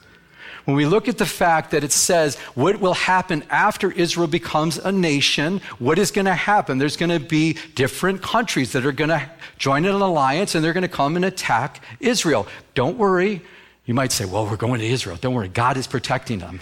When 0.65 0.77
we 0.77 0.87
look 0.87 1.09
at 1.09 1.19
the 1.19 1.27
fact 1.27 1.73
that 1.73 1.85
it 1.85 1.93
says 1.93 2.37
what 2.55 2.81
will 2.81 2.95
happen 2.95 3.43
after 3.51 3.91
Israel 3.91 4.27
becomes 4.27 4.79
a 4.79 4.93
nation, 4.93 5.61
what 5.79 5.99
is 5.99 6.11
going 6.11 6.27
to 6.27 6.35
happen? 6.35 6.79
There's 6.79 6.97
going 6.97 7.11
to 7.11 7.21
be 7.21 7.59
different 7.75 8.23
countries 8.23 8.73
that 8.73 8.87
are 8.87 8.93
going 8.93 9.11
to 9.11 9.31
join 9.59 9.85
an 9.85 9.95
alliance 9.95 10.55
and 10.55 10.65
they're 10.65 10.73
going 10.73 10.83
to 10.83 10.89
come 10.89 11.17
and 11.17 11.25
attack 11.25 11.83
Israel. 11.99 12.47
Don't 12.75 12.97
worry. 12.97 13.43
You 13.85 13.95
might 13.95 14.13
say, 14.13 14.25
well, 14.25 14.47
we're 14.47 14.57
going 14.57 14.81
to 14.81 14.87
Israel. 14.87 15.19
Don't 15.21 15.35
worry. 15.35 15.49
God 15.49 15.77
is 15.77 15.87
protecting 15.87 16.39
them 16.39 16.61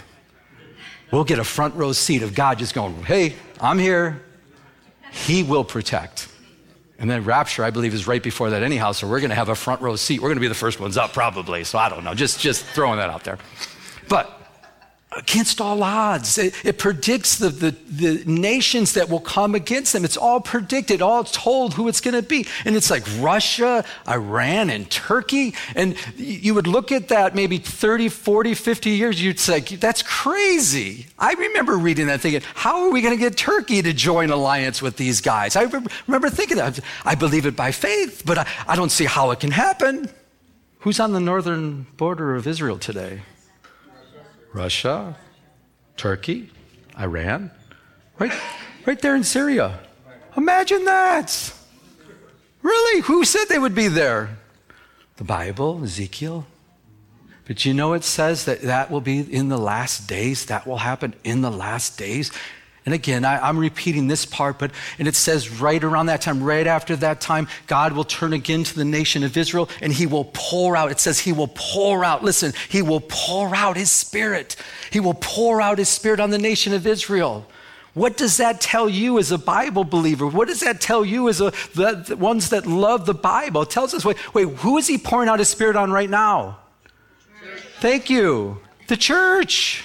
we'll 1.11 1.23
get 1.23 1.39
a 1.39 1.43
front 1.43 1.75
row 1.75 1.91
seat 1.91 2.23
of 2.23 2.35
God 2.35 2.59
just 2.59 2.73
going, 2.73 3.03
hey, 3.03 3.35
I'm 3.59 3.79
here. 3.79 4.23
He 5.11 5.43
will 5.43 5.63
protect. 5.63 6.27
And 6.99 7.09
then 7.09 7.23
rapture, 7.23 7.63
I 7.63 7.69
believe, 7.69 7.93
is 7.93 8.07
right 8.07 8.21
before 8.21 8.49
that 8.49 8.61
anyhow. 8.61 8.91
So 8.91 9.07
we're 9.07 9.21
going 9.21 9.29
to 9.29 9.35
have 9.35 9.49
a 9.49 9.55
front 9.55 9.81
row 9.81 9.95
seat. 9.95 10.21
We're 10.21 10.27
going 10.27 10.37
to 10.37 10.41
be 10.41 10.49
the 10.49 10.53
first 10.53 10.79
ones 10.79 10.97
up, 10.97 11.13
probably. 11.13 11.63
So 11.63 11.79
I 11.79 11.89
don't 11.89 12.03
know. 12.03 12.13
Just, 12.13 12.39
just 12.39 12.65
throwing 12.65 12.97
that 12.97 13.09
out 13.09 13.23
there. 13.23 13.37
But 14.09 14.38
against 15.19 15.59
all 15.59 15.83
odds. 15.83 16.37
It, 16.37 16.53
it 16.65 16.77
predicts 16.77 17.37
the, 17.37 17.49
the, 17.49 17.71
the, 17.89 18.23
nations 18.25 18.93
that 18.93 19.09
will 19.09 19.19
come 19.19 19.53
against 19.53 19.93
them. 19.93 20.05
It's 20.05 20.17
all 20.17 20.39
predicted, 20.39 21.01
all 21.01 21.23
told 21.23 21.73
who 21.73 21.87
it's 21.87 22.01
going 22.01 22.15
to 22.15 22.21
be. 22.21 22.45
And 22.65 22.75
it's 22.75 22.89
like 22.89 23.03
Russia, 23.19 23.85
Iran, 24.07 24.69
and 24.69 24.89
Turkey. 24.89 25.53
And 25.75 25.95
you 26.15 26.53
would 26.53 26.67
look 26.67 26.91
at 26.91 27.09
that 27.09 27.35
maybe 27.35 27.57
30, 27.57 28.09
40, 28.09 28.53
50 28.53 28.89
years, 28.89 29.21
you'd 29.21 29.39
say, 29.39 29.59
that's 29.59 30.01
crazy. 30.01 31.07
I 31.17 31.33
remember 31.33 31.77
reading 31.77 32.07
that 32.07 32.21
thinking, 32.21 32.41
how 32.55 32.85
are 32.85 32.91
we 32.91 33.01
going 33.01 33.15
to 33.15 33.19
get 33.19 33.37
Turkey 33.37 33.81
to 33.81 33.93
join 33.93 34.29
alliance 34.29 34.81
with 34.81 34.97
these 34.97 35.21
guys? 35.21 35.55
I 35.55 35.63
remember 35.63 36.29
thinking 36.29 36.57
that. 36.57 36.79
I 37.03 37.15
believe 37.15 37.45
it 37.45 37.55
by 37.55 37.71
faith, 37.71 38.23
but 38.25 38.37
I, 38.37 38.47
I 38.67 38.75
don't 38.75 38.91
see 38.91 39.05
how 39.05 39.31
it 39.31 39.39
can 39.39 39.51
happen. 39.51 40.09
Who's 40.79 40.99
on 40.99 41.11
the 41.11 41.19
northern 41.19 41.87
border 41.97 42.35
of 42.35 42.47
Israel 42.47 42.77
today? 42.77 43.21
Russia, 44.53 45.15
Turkey, 45.97 46.49
Iran, 46.99 47.51
right, 48.17 48.33
right 48.85 48.99
there 48.99 49.15
in 49.15 49.23
Syria. 49.23 49.79
Imagine 50.35 50.85
that. 50.85 51.53
Really? 52.61 53.01
Who 53.01 53.23
said 53.25 53.45
they 53.45 53.59
would 53.59 53.75
be 53.75 53.87
there? 53.87 54.37
The 55.17 55.23
Bible, 55.23 55.83
Ezekiel. 55.83 56.45
But 57.45 57.65
you 57.65 57.73
know, 57.73 57.93
it 57.93 58.03
says 58.03 58.45
that 58.45 58.61
that 58.61 58.91
will 58.91 59.01
be 59.01 59.19
in 59.19 59.49
the 59.49 59.57
last 59.57 60.07
days. 60.07 60.45
That 60.45 60.67
will 60.67 60.77
happen 60.77 61.15
in 61.23 61.41
the 61.41 61.49
last 61.49 61.97
days. 61.97 62.31
And 62.85 62.93
again, 62.93 63.25
I, 63.25 63.49
am 63.49 63.57
repeating 63.57 64.07
this 64.07 64.25
part, 64.25 64.57
but 64.57 64.71
and 64.97 65.07
it 65.07 65.15
says 65.15 65.49
right 65.61 65.83
around 65.83 66.07
that 66.07 66.21
time, 66.21 66.41
right 66.41 66.65
after 66.65 66.95
that 66.97 67.21
time, 67.21 67.47
God 67.67 67.93
will 67.93 68.03
turn 68.03 68.33
again 68.33 68.63
to 68.63 68.75
the 68.75 68.85
nation 68.85 69.23
of 69.23 69.35
Israel 69.35 69.69
and 69.81 69.91
he 69.91 70.05
will 70.07 70.31
pour 70.33 70.75
out. 70.77 70.91
It 70.91 70.99
says 70.99 71.19
he 71.19 71.33
will 71.33 71.51
pour 71.53 72.05
out. 72.05 72.23
Listen, 72.23 72.53
he 72.69 72.81
will 72.81 73.01
pour 73.01 73.55
out 73.55 73.75
his 73.75 73.91
spirit. 73.91 74.55
He 74.91 74.99
will 74.99 75.13
pour 75.13 75.61
out 75.61 75.77
his 75.77 75.89
spirit 75.89 76.19
on 76.19 76.29
the 76.29 76.37
nation 76.37 76.73
of 76.73 76.87
Israel. 76.87 77.45
What 77.93 78.17
does 78.17 78.37
that 78.37 78.61
tell 78.61 78.87
you 78.87 79.19
as 79.19 79.31
a 79.31 79.37
Bible 79.37 79.83
believer? 79.83 80.27
What 80.27 80.47
does 80.47 80.61
that 80.61 80.79
tell 80.79 81.03
you 81.03 81.27
as 81.27 81.41
a, 81.41 81.51
the, 81.73 82.03
the 82.07 82.15
ones 82.15 82.49
that 82.49 82.65
love 82.65 83.05
the 83.05 83.13
Bible? 83.13 83.63
It 83.63 83.71
tells 83.71 83.93
us, 83.93 84.05
wait, 84.05 84.17
wait, 84.33 84.47
who 84.47 84.77
is 84.77 84.87
he 84.87 84.97
pouring 84.97 85.27
out 85.27 85.39
his 85.39 85.49
spirit 85.49 85.75
on 85.75 85.91
right 85.91 86.09
now? 86.09 86.59
Thank 87.79 88.09
you. 88.09 88.61
The 88.87 88.97
church. 88.97 89.83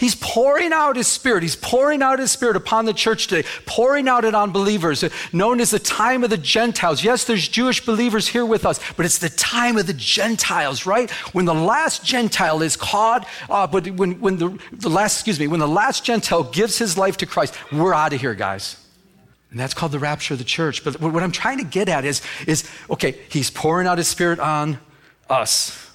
He's 0.00 0.14
pouring 0.14 0.72
out 0.72 0.96
his 0.96 1.06
spirit. 1.06 1.42
He's 1.42 1.56
pouring 1.56 2.00
out 2.00 2.18
his 2.18 2.32
spirit 2.32 2.56
upon 2.56 2.86
the 2.86 2.94
church 2.94 3.26
today, 3.26 3.46
pouring 3.66 4.08
out 4.08 4.24
it 4.24 4.34
on 4.34 4.50
believers, 4.50 5.04
known 5.30 5.60
as 5.60 5.72
the 5.72 5.78
time 5.78 6.24
of 6.24 6.30
the 6.30 6.38
Gentiles. 6.38 7.04
Yes, 7.04 7.24
there's 7.24 7.46
Jewish 7.46 7.84
believers 7.84 8.26
here 8.26 8.46
with 8.46 8.64
us, 8.64 8.80
but 8.96 9.04
it's 9.04 9.18
the 9.18 9.28
time 9.28 9.76
of 9.76 9.86
the 9.86 9.92
Gentiles, 9.92 10.86
right? 10.86 11.10
When 11.34 11.44
the 11.44 11.52
last 11.52 12.02
Gentile 12.02 12.62
is 12.62 12.76
caught, 12.76 13.28
uh, 13.50 13.66
but 13.66 13.90
when, 13.90 14.18
when 14.20 14.38
the, 14.38 14.58
the 14.72 14.88
last, 14.88 15.16
excuse 15.16 15.38
me, 15.38 15.48
when 15.48 15.60
the 15.60 15.68
last 15.68 16.02
Gentile 16.02 16.44
gives 16.44 16.78
his 16.78 16.96
life 16.96 17.18
to 17.18 17.26
Christ, 17.26 17.54
we're 17.70 17.92
out 17.92 18.14
of 18.14 18.22
here, 18.22 18.34
guys. 18.34 18.76
And 19.50 19.60
that's 19.60 19.74
called 19.74 19.92
the 19.92 19.98
rapture 19.98 20.32
of 20.32 20.38
the 20.38 20.44
church. 20.44 20.82
But 20.82 20.98
what 20.98 21.22
I'm 21.22 21.32
trying 21.32 21.58
to 21.58 21.64
get 21.64 21.90
at 21.90 22.06
is, 22.06 22.22
is 22.46 22.64
okay, 22.88 23.18
he's 23.28 23.50
pouring 23.50 23.86
out 23.86 23.98
his 23.98 24.08
spirit 24.08 24.40
on 24.40 24.78
us 25.28 25.89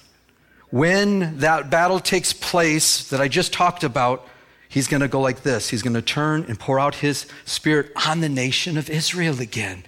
when 0.70 1.38
that 1.38 1.70
battle 1.70 2.00
takes 2.00 2.32
place 2.32 3.08
that 3.10 3.20
I 3.20 3.28
just 3.28 3.52
talked 3.52 3.84
about, 3.84 4.26
he's 4.68 4.88
going 4.88 5.00
to 5.00 5.08
go 5.08 5.20
like 5.20 5.42
this. 5.42 5.68
He's 5.68 5.82
going 5.82 5.94
to 5.94 6.02
turn 6.02 6.44
and 6.48 6.58
pour 6.58 6.80
out 6.80 6.96
his 6.96 7.26
spirit 7.44 7.92
on 8.06 8.20
the 8.20 8.28
nation 8.28 8.76
of 8.76 8.90
Israel 8.90 9.40
again. 9.40 9.84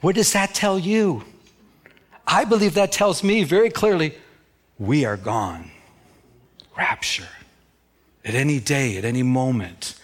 What 0.00 0.14
does 0.14 0.32
that 0.32 0.54
tell 0.54 0.78
you? 0.78 1.24
I 2.26 2.44
believe 2.44 2.74
that 2.74 2.92
tells 2.92 3.22
me 3.22 3.44
very 3.44 3.70
clearly 3.70 4.14
we 4.78 5.04
are 5.04 5.16
gone. 5.16 5.70
Rapture. 6.76 7.28
At 8.24 8.34
any 8.34 8.60
day, 8.60 8.96
at 8.96 9.04
any 9.04 9.22
moment. 9.22 9.94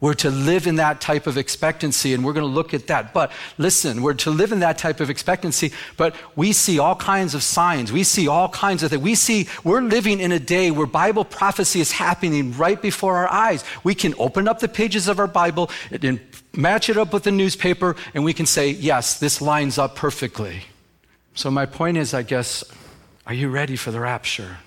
We're 0.00 0.14
to 0.14 0.30
live 0.30 0.68
in 0.68 0.76
that 0.76 1.00
type 1.00 1.26
of 1.26 1.36
expectancy, 1.36 2.14
and 2.14 2.24
we're 2.24 2.32
going 2.32 2.46
to 2.46 2.52
look 2.52 2.72
at 2.72 2.86
that. 2.86 3.12
But 3.12 3.32
listen, 3.56 4.00
we're 4.00 4.14
to 4.14 4.30
live 4.30 4.52
in 4.52 4.60
that 4.60 4.78
type 4.78 5.00
of 5.00 5.10
expectancy, 5.10 5.72
but 5.96 6.14
we 6.36 6.52
see 6.52 6.78
all 6.78 6.94
kinds 6.94 7.34
of 7.34 7.42
signs. 7.42 7.90
We 7.90 8.04
see 8.04 8.28
all 8.28 8.48
kinds 8.48 8.84
of 8.84 8.90
things. 8.90 9.02
We 9.02 9.16
see 9.16 9.48
we're 9.64 9.82
living 9.82 10.20
in 10.20 10.30
a 10.30 10.38
day 10.38 10.70
where 10.70 10.86
Bible 10.86 11.24
prophecy 11.24 11.80
is 11.80 11.90
happening 11.90 12.56
right 12.56 12.80
before 12.80 13.16
our 13.16 13.28
eyes. 13.28 13.64
We 13.82 13.96
can 13.96 14.14
open 14.18 14.46
up 14.46 14.60
the 14.60 14.68
pages 14.68 15.08
of 15.08 15.18
our 15.18 15.26
Bible 15.26 15.68
and 15.90 16.20
match 16.54 16.88
it 16.88 16.96
up 16.96 17.12
with 17.12 17.24
the 17.24 17.32
newspaper, 17.32 17.96
and 18.14 18.24
we 18.24 18.32
can 18.32 18.46
say, 18.46 18.70
yes, 18.70 19.18
this 19.18 19.40
lines 19.40 19.78
up 19.78 19.96
perfectly. 19.96 20.62
So, 21.34 21.50
my 21.50 21.66
point 21.66 21.96
is, 21.96 22.14
I 22.14 22.22
guess, 22.22 22.62
are 23.26 23.34
you 23.34 23.48
ready 23.48 23.74
for 23.74 23.90
the 23.90 24.00
rapture? 24.00 24.58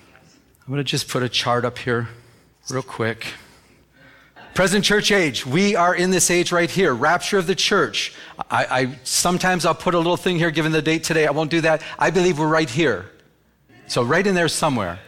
I'm 0.66 0.72
going 0.72 0.78
to 0.78 0.84
just 0.84 1.08
put 1.08 1.22
a 1.22 1.28
chart 1.28 1.64
up 1.64 1.78
here 1.78 2.08
real 2.70 2.82
quick. 2.82 3.26
Present 4.54 4.84
church 4.84 5.10
age, 5.10 5.46
we 5.46 5.76
are 5.76 5.94
in 5.94 6.10
this 6.10 6.30
age 6.30 6.52
right 6.52 6.70
here, 6.70 6.92
rapture 6.92 7.38
of 7.38 7.46
the 7.46 7.54
church. 7.54 8.12
I, 8.50 8.64
I, 8.64 8.98
sometimes 9.02 9.64
I'll 9.64 9.74
put 9.74 9.94
a 9.94 9.96
little 9.96 10.18
thing 10.18 10.36
here 10.36 10.50
given 10.50 10.72
the 10.72 10.82
date 10.82 11.04
today. 11.04 11.26
I 11.26 11.30
won't 11.30 11.50
do 11.50 11.62
that. 11.62 11.82
I 11.98 12.10
believe 12.10 12.38
we're 12.38 12.48
right 12.48 12.68
here. 12.68 13.10
So 13.86 14.02
right 14.02 14.26
in 14.26 14.34
there 14.34 14.48
somewhere. 14.48 14.98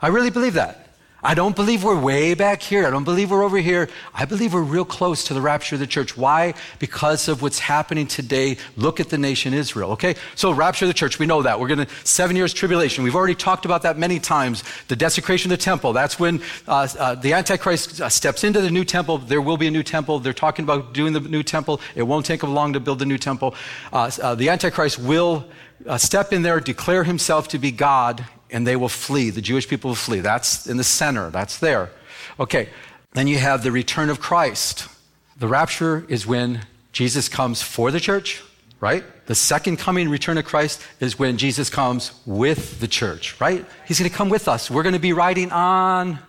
I 0.00 0.08
really 0.08 0.30
believe 0.30 0.54
that. 0.54 0.83
I 1.24 1.32
don't 1.32 1.56
believe 1.56 1.82
we're 1.82 1.98
way 1.98 2.34
back 2.34 2.62
here. 2.62 2.86
I 2.86 2.90
don't 2.90 3.04
believe 3.04 3.30
we're 3.30 3.42
over 3.42 3.56
here. 3.56 3.88
I 4.12 4.26
believe 4.26 4.52
we're 4.52 4.62
real 4.62 4.84
close 4.84 5.24
to 5.24 5.34
the 5.34 5.40
rapture 5.40 5.76
of 5.76 5.80
the 5.80 5.86
church. 5.86 6.18
Why? 6.18 6.52
Because 6.78 7.28
of 7.28 7.40
what's 7.40 7.58
happening 7.58 8.06
today. 8.06 8.58
Look 8.76 9.00
at 9.00 9.08
the 9.08 9.16
nation 9.16 9.54
Israel, 9.54 9.92
okay? 9.92 10.16
So, 10.34 10.52
rapture 10.52 10.84
of 10.84 10.88
the 10.88 10.94
church, 10.94 11.18
we 11.18 11.24
know 11.24 11.40
that. 11.40 11.58
We're 11.58 11.68
going 11.68 11.86
to, 11.86 11.88
seven 12.04 12.36
years 12.36 12.52
tribulation. 12.52 13.04
We've 13.04 13.16
already 13.16 13.34
talked 13.34 13.64
about 13.64 13.82
that 13.82 13.96
many 13.96 14.20
times. 14.20 14.62
The 14.88 14.96
desecration 14.96 15.50
of 15.50 15.58
the 15.58 15.64
temple, 15.64 15.94
that's 15.94 16.20
when 16.20 16.42
uh, 16.68 16.88
uh, 16.98 17.14
the 17.14 17.32
Antichrist 17.32 18.02
uh, 18.02 18.10
steps 18.10 18.44
into 18.44 18.60
the 18.60 18.70
new 18.70 18.84
temple. 18.84 19.16
There 19.16 19.40
will 19.40 19.56
be 19.56 19.66
a 19.66 19.70
new 19.70 19.82
temple. 19.82 20.18
They're 20.18 20.34
talking 20.34 20.64
about 20.64 20.92
doing 20.92 21.14
the 21.14 21.20
new 21.20 21.42
temple. 21.42 21.80
It 21.94 22.02
won't 22.02 22.26
take 22.26 22.42
them 22.42 22.52
long 22.52 22.74
to 22.74 22.80
build 22.80 22.98
the 22.98 23.06
new 23.06 23.18
temple. 23.18 23.54
Uh, 23.94 24.10
uh, 24.22 24.34
the 24.34 24.50
Antichrist 24.50 24.98
will 24.98 25.46
uh, 25.86 25.96
step 25.96 26.34
in 26.34 26.42
there, 26.42 26.60
declare 26.60 27.04
himself 27.04 27.48
to 27.48 27.58
be 27.58 27.70
God, 27.70 28.26
and 28.54 28.66
they 28.66 28.76
will 28.76 28.88
flee. 28.88 29.30
The 29.30 29.42
Jewish 29.42 29.68
people 29.68 29.90
will 29.90 29.96
flee. 29.96 30.20
That's 30.20 30.66
in 30.66 30.76
the 30.76 30.84
center, 30.84 31.28
that's 31.30 31.58
there. 31.58 31.90
Okay, 32.38 32.68
then 33.12 33.26
you 33.26 33.38
have 33.38 33.62
the 33.62 33.72
return 33.72 34.08
of 34.08 34.20
Christ. 34.20 34.88
The 35.36 35.48
rapture 35.48 36.06
is 36.08 36.26
when 36.26 36.60
Jesus 36.92 37.28
comes 37.28 37.60
for 37.60 37.90
the 37.90 38.00
church, 38.00 38.42
right? 38.80 39.04
The 39.26 39.34
second 39.34 39.78
coming, 39.78 40.08
return 40.08 40.38
of 40.38 40.44
Christ, 40.44 40.80
is 41.00 41.18
when 41.18 41.36
Jesus 41.36 41.68
comes 41.68 42.12
with 42.24 42.78
the 42.80 42.88
church, 42.88 43.40
right? 43.40 43.64
He's 43.86 43.98
going 43.98 44.10
to 44.10 44.16
come 44.16 44.28
with 44.28 44.46
us. 44.48 44.70
We're 44.70 44.84
going 44.84 44.94
to 44.94 45.00
be 45.00 45.12
riding 45.12 45.50
on 45.50 46.20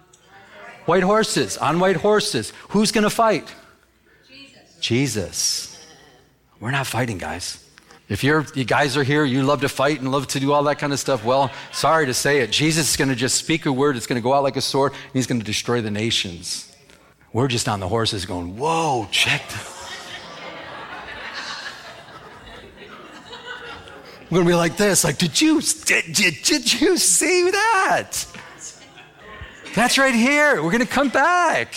white 0.85 1.03
horses, 1.03 1.57
on 1.57 1.79
white 1.79 1.97
horses. 1.97 2.51
Who's 2.69 2.91
going 2.91 3.03
to 3.03 3.09
fight? 3.09 3.53
Jesus. 4.27 4.79
Jesus. 4.79 5.85
We're 6.59 6.71
not 6.71 6.87
fighting, 6.87 7.19
guys. 7.19 7.64
If 8.07 8.23
you're, 8.23 8.45
you 8.53 8.65
guys 8.65 8.95
are 8.97 9.03
here, 9.03 9.25
you 9.25 9.41
love 9.41 9.61
to 9.61 9.69
fight 9.69 9.99
and 9.99 10.11
love 10.11 10.27
to 10.27 10.39
do 10.39 10.53
all 10.53 10.63
that 10.63 10.77
kind 10.77 10.93
of 10.93 10.99
stuff, 10.99 11.25
well, 11.25 11.51
sorry 11.71 12.05
to 12.05 12.13
say 12.13 12.41
it. 12.41 12.51
Jesus 12.51 12.91
is 12.91 12.97
going 12.97 13.09
to 13.09 13.15
just 13.15 13.35
speak 13.35 13.65
a 13.65 13.71
word. 13.71 13.95
It's 13.97 14.05
going 14.05 14.21
to 14.21 14.23
go 14.23 14.33
out 14.33 14.43
like 14.43 14.57
a 14.57 14.61
sword, 14.61 14.91
and 14.91 15.13
he's 15.13 15.25
going 15.25 15.39
to 15.39 15.45
destroy 15.45 15.81
the 15.81 15.89
nations. 15.89 16.71
We're 17.33 17.47
just 17.47 17.67
on 17.67 17.79
the 17.79 17.87
horses 17.87 18.25
going, 18.25 18.57
whoa, 18.57 19.07
check 19.11 19.41
We're 24.29 24.37
going 24.37 24.45
to 24.45 24.51
be 24.51 24.55
like 24.55 24.77
this, 24.77 25.03
like, 25.03 25.17
did 25.17 25.39
you, 25.41 25.61
did, 25.61 26.13
did, 26.13 26.41
did 26.43 26.81
you 26.81 26.97
see 26.97 27.51
that? 27.51 28.25
That's 29.75 29.97
right 29.97 30.15
here. 30.15 30.63
We're 30.63 30.71
going 30.71 30.85
to 30.85 30.91
come 30.91 31.09
back. 31.09 31.75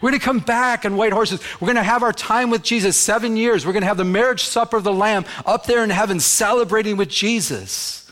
We're 0.00 0.10
going 0.10 0.20
to 0.20 0.24
come 0.24 0.38
back 0.38 0.84
on 0.84 0.96
white 0.96 1.12
horses. 1.12 1.40
We're 1.60 1.66
going 1.66 1.76
to 1.76 1.82
have 1.82 2.02
our 2.02 2.12
time 2.12 2.50
with 2.50 2.62
Jesus 2.62 2.96
seven 2.96 3.36
years. 3.36 3.66
We're 3.66 3.72
going 3.72 3.82
to 3.82 3.88
have 3.88 3.96
the 3.96 4.04
marriage 4.04 4.44
supper 4.44 4.76
of 4.76 4.84
the 4.84 4.92
Lamb 4.92 5.24
up 5.44 5.66
there 5.66 5.82
in 5.82 5.90
heaven 5.90 6.20
celebrating 6.20 6.96
with 6.96 7.08
Jesus. 7.08 8.10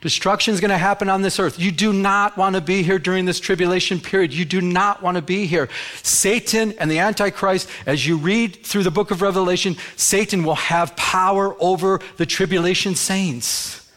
Destruction 0.00 0.54
is 0.54 0.60
going 0.60 0.70
to 0.70 0.78
happen 0.78 1.08
on 1.10 1.22
this 1.22 1.38
earth. 1.38 1.60
You 1.60 1.70
do 1.70 1.92
not 1.92 2.36
want 2.36 2.56
to 2.56 2.62
be 2.62 2.82
here 2.82 2.98
during 2.98 3.26
this 3.26 3.38
tribulation 3.38 4.00
period. 4.00 4.32
You 4.32 4.46
do 4.46 4.60
not 4.60 5.02
want 5.02 5.16
to 5.16 5.22
be 5.22 5.46
here. 5.46 5.68
Satan 6.02 6.72
and 6.78 6.90
the 6.90 6.98
Antichrist, 6.98 7.68
as 7.86 8.06
you 8.06 8.16
read 8.16 8.64
through 8.64 8.82
the 8.82 8.90
book 8.90 9.10
of 9.10 9.20
Revelation, 9.20 9.76
Satan 9.96 10.42
will 10.42 10.54
have 10.54 10.96
power 10.96 11.54
over 11.60 12.00
the 12.16 12.26
tribulation 12.26 12.94
saints. 12.94 13.88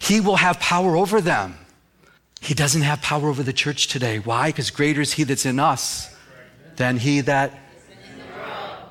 He 0.00 0.20
will 0.20 0.36
have 0.36 0.58
power 0.58 0.96
over 0.96 1.20
them. 1.20 1.56
He 2.40 2.52
doesn't 2.52 2.82
have 2.82 3.00
power 3.00 3.28
over 3.28 3.42
the 3.42 3.52
church 3.52 3.86
today. 3.86 4.18
Why? 4.18 4.48
Because 4.48 4.70
greater 4.70 5.00
is 5.00 5.14
he 5.14 5.24
that's 5.24 5.46
in 5.46 5.58
us 5.58 6.13
than 6.76 6.96
he 6.96 7.20
that. 7.22 7.60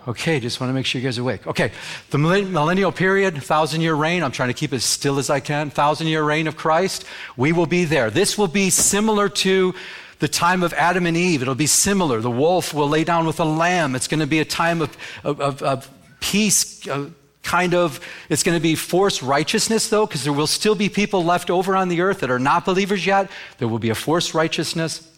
Okay, 0.06 0.42
just 0.42 0.60
want 0.60 0.70
to 0.70 0.74
make 0.74 0.86
sure 0.86 1.00
you 1.00 1.08
guys 1.08 1.18
are 1.18 1.22
awake. 1.22 1.48
Okay, 1.48 1.72
the 2.10 2.18
millennial 2.18 2.92
period, 2.92 3.42
thousand 3.42 3.80
year 3.80 3.96
reign, 3.96 4.22
I'm 4.22 4.34
trying 4.34 4.50
to 4.50 4.54
keep 4.54 4.74
as 4.74 4.84
still 4.84 5.18
as 5.18 5.30
I 5.30 5.40
can. 5.40 5.70
Thousand 5.70 6.08
year 6.08 6.24
reign 6.24 6.48
of 6.48 6.58
Christ, 6.58 7.06
we 7.38 7.54
will 7.54 7.68
be 7.68 7.86
there. 7.86 8.10
This 8.10 8.38
will 8.38 8.50
be 8.50 8.70
similar 8.70 9.30
to 9.30 9.74
the 10.20 10.28
time 10.28 10.62
of 10.62 10.74
Adam 10.74 11.06
and 11.06 11.16
Eve. 11.16 11.42
It'll 11.42 11.56
be 11.56 11.68
similar. 11.68 12.20
The 12.20 12.32
wolf 12.32 12.74
will 12.74 12.90
lay 12.90 13.06
down 13.06 13.26
with 13.26 13.38
the 13.38 13.46
lamb. 13.46 13.96
It's 13.96 14.08
going 14.08 14.20
to 14.20 14.28
be 14.28 14.40
a 14.40 14.46
time 14.46 14.82
of, 14.82 14.98
of, 15.24 15.40
of, 15.40 15.62
of 15.62 15.90
peace, 16.20 16.86
uh, 16.88 17.10
kind 17.42 17.74
of. 17.74 18.00
It's 18.30 18.44
going 18.44 18.58
to 18.58 18.62
be 18.62 18.76
forced 18.76 19.22
righteousness, 19.22 19.90
though, 19.90 20.06
because 20.06 20.26
there 20.26 20.34
will 20.34 20.48
still 20.48 20.76
be 20.76 20.90
people 20.90 21.24
left 21.24 21.50
over 21.50 21.78
on 21.78 21.88
the 21.88 22.02
earth 22.02 22.20
that 22.20 22.30
are 22.30 22.40
not 22.40 22.66
believers 22.66 23.06
yet. 23.06 23.32
There 23.58 23.70
will 23.70 23.80
be 23.80 23.90
a 23.90 23.96
forced 23.96 24.34
righteousness. 24.34 25.10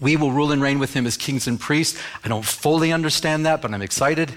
We 0.00 0.16
will 0.16 0.32
rule 0.32 0.52
and 0.52 0.60
reign 0.60 0.78
with 0.78 0.94
him 0.94 1.06
as 1.06 1.16
kings 1.16 1.46
and 1.46 1.58
priests. 1.58 2.00
I 2.24 2.28
don't 2.28 2.44
fully 2.44 2.92
understand 2.92 3.46
that, 3.46 3.62
but 3.62 3.72
I'm 3.72 3.82
excited. 3.82 4.32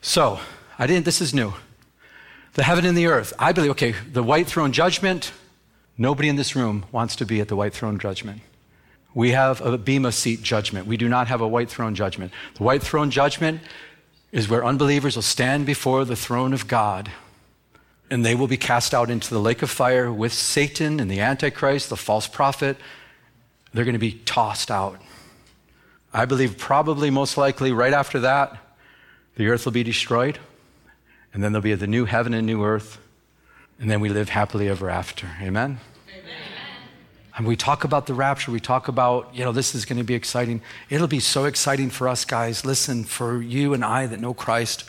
So, 0.00 0.40
I 0.78 0.86
didn't, 0.86 1.04
this 1.04 1.20
is 1.20 1.32
new. 1.32 1.54
The 2.54 2.62
heaven 2.62 2.84
and 2.84 2.96
the 2.96 3.06
earth. 3.06 3.32
I 3.38 3.52
believe, 3.52 3.70
okay, 3.72 3.94
the 4.10 4.22
white 4.22 4.46
throne 4.46 4.72
judgment, 4.72 5.32
nobody 5.96 6.28
in 6.28 6.36
this 6.36 6.56
room 6.56 6.86
wants 6.90 7.16
to 7.16 7.26
be 7.26 7.40
at 7.40 7.48
the 7.48 7.56
white 7.56 7.74
throne 7.74 7.98
judgment. 7.98 8.40
We 9.14 9.30
have 9.30 9.60
a 9.60 9.78
Bema 9.78 10.12
seat 10.12 10.42
judgment. 10.42 10.86
We 10.86 10.96
do 10.96 11.08
not 11.08 11.28
have 11.28 11.40
a 11.40 11.48
white 11.48 11.70
throne 11.70 11.94
judgment. 11.94 12.32
The 12.56 12.64
white 12.64 12.82
throne 12.82 13.10
judgment 13.10 13.60
is 14.32 14.48
where 14.48 14.64
unbelievers 14.64 15.16
will 15.16 15.22
stand 15.22 15.64
before 15.66 16.04
the 16.04 16.16
throne 16.16 16.52
of 16.52 16.68
God 16.68 17.10
and 18.10 18.24
they 18.24 18.34
will 18.34 18.46
be 18.46 18.56
cast 18.56 18.94
out 18.94 19.10
into 19.10 19.30
the 19.30 19.40
lake 19.40 19.62
of 19.62 19.70
fire 19.70 20.12
with 20.12 20.32
Satan 20.32 21.00
and 21.00 21.10
the 21.10 21.20
Antichrist, 21.20 21.88
the 21.88 21.96
false 21.96 22.26
prophet, 22.26 22.76
they're 23.76 23.84
going 23.84 23.94
to 23.94 23.98
be 23.98 24.12
tossed 24.12 24.70
out. 24.70 25.00
I 26.12 26.24
believe 26.24 26.56
probably 26.56 27.10
most 27.10 27.36
likely 27.36 27.72
right 27.72 27.92
after 27.92 28.20
that, 28.20 28.56
the 29.36 29.48
earth 29.48 29.66
will 29.66 29.72
be 29.72 29.82
destroyed, 29.82 30.38
and 31.34 31.44
then 31.44 31.52
there'll 31.52 31.62
be 31.62 31.74
the 31.74 31.86
new 31.86 32.06
heaven 32.06 32.32
and 32.32 32.46
new 32.46 32.64
earth, 32.64 32.98
and 33.78 33.90
then 33.90 34.00
we 34.00 34.08
live 34.08 34.30
happily 34.30 34.68
ever 34.68 34.88
after. 34.88 35.28
Amen? 35.42 35.78
Amen. 36.08 36.34
And 37.36 37.46
we 37.46 37.54
talk 37.54 37.84
about 37.84 38.06
the 38.06 38.14
rapture, 38.14 38.50
we 38.50 38.60
talk 38.60 38.88
about, 38.88 39.34
you 39.34 39.44
know, 39.44 39.52
this 39.52 39.74
is 39.74 39.84
going 39.84 39.98
to 39.98 40.04
be 40.04 40.14
exciting. 40.14 40.62
It'll 40.88 41.06
be 41.06 41.20
so 41.20 41.44
exciting 41.44 41.90
for 41.90 42.08
us, 42.08 42.24
guys. 42.24 42.64
Listen, 42.64 43.04
for 43.04 43.42
you 43.42 43.74
and 43.74 43.84
I 43.84 44.06
that 44.06 44.20
know 44.20 44.32
Christ, 44.32 44.88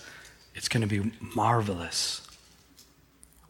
it's 0.56 0.70
going 0.70 0.88
to 0.88 0.88
be 0.88 1.12
marvelous. 1.36 2.22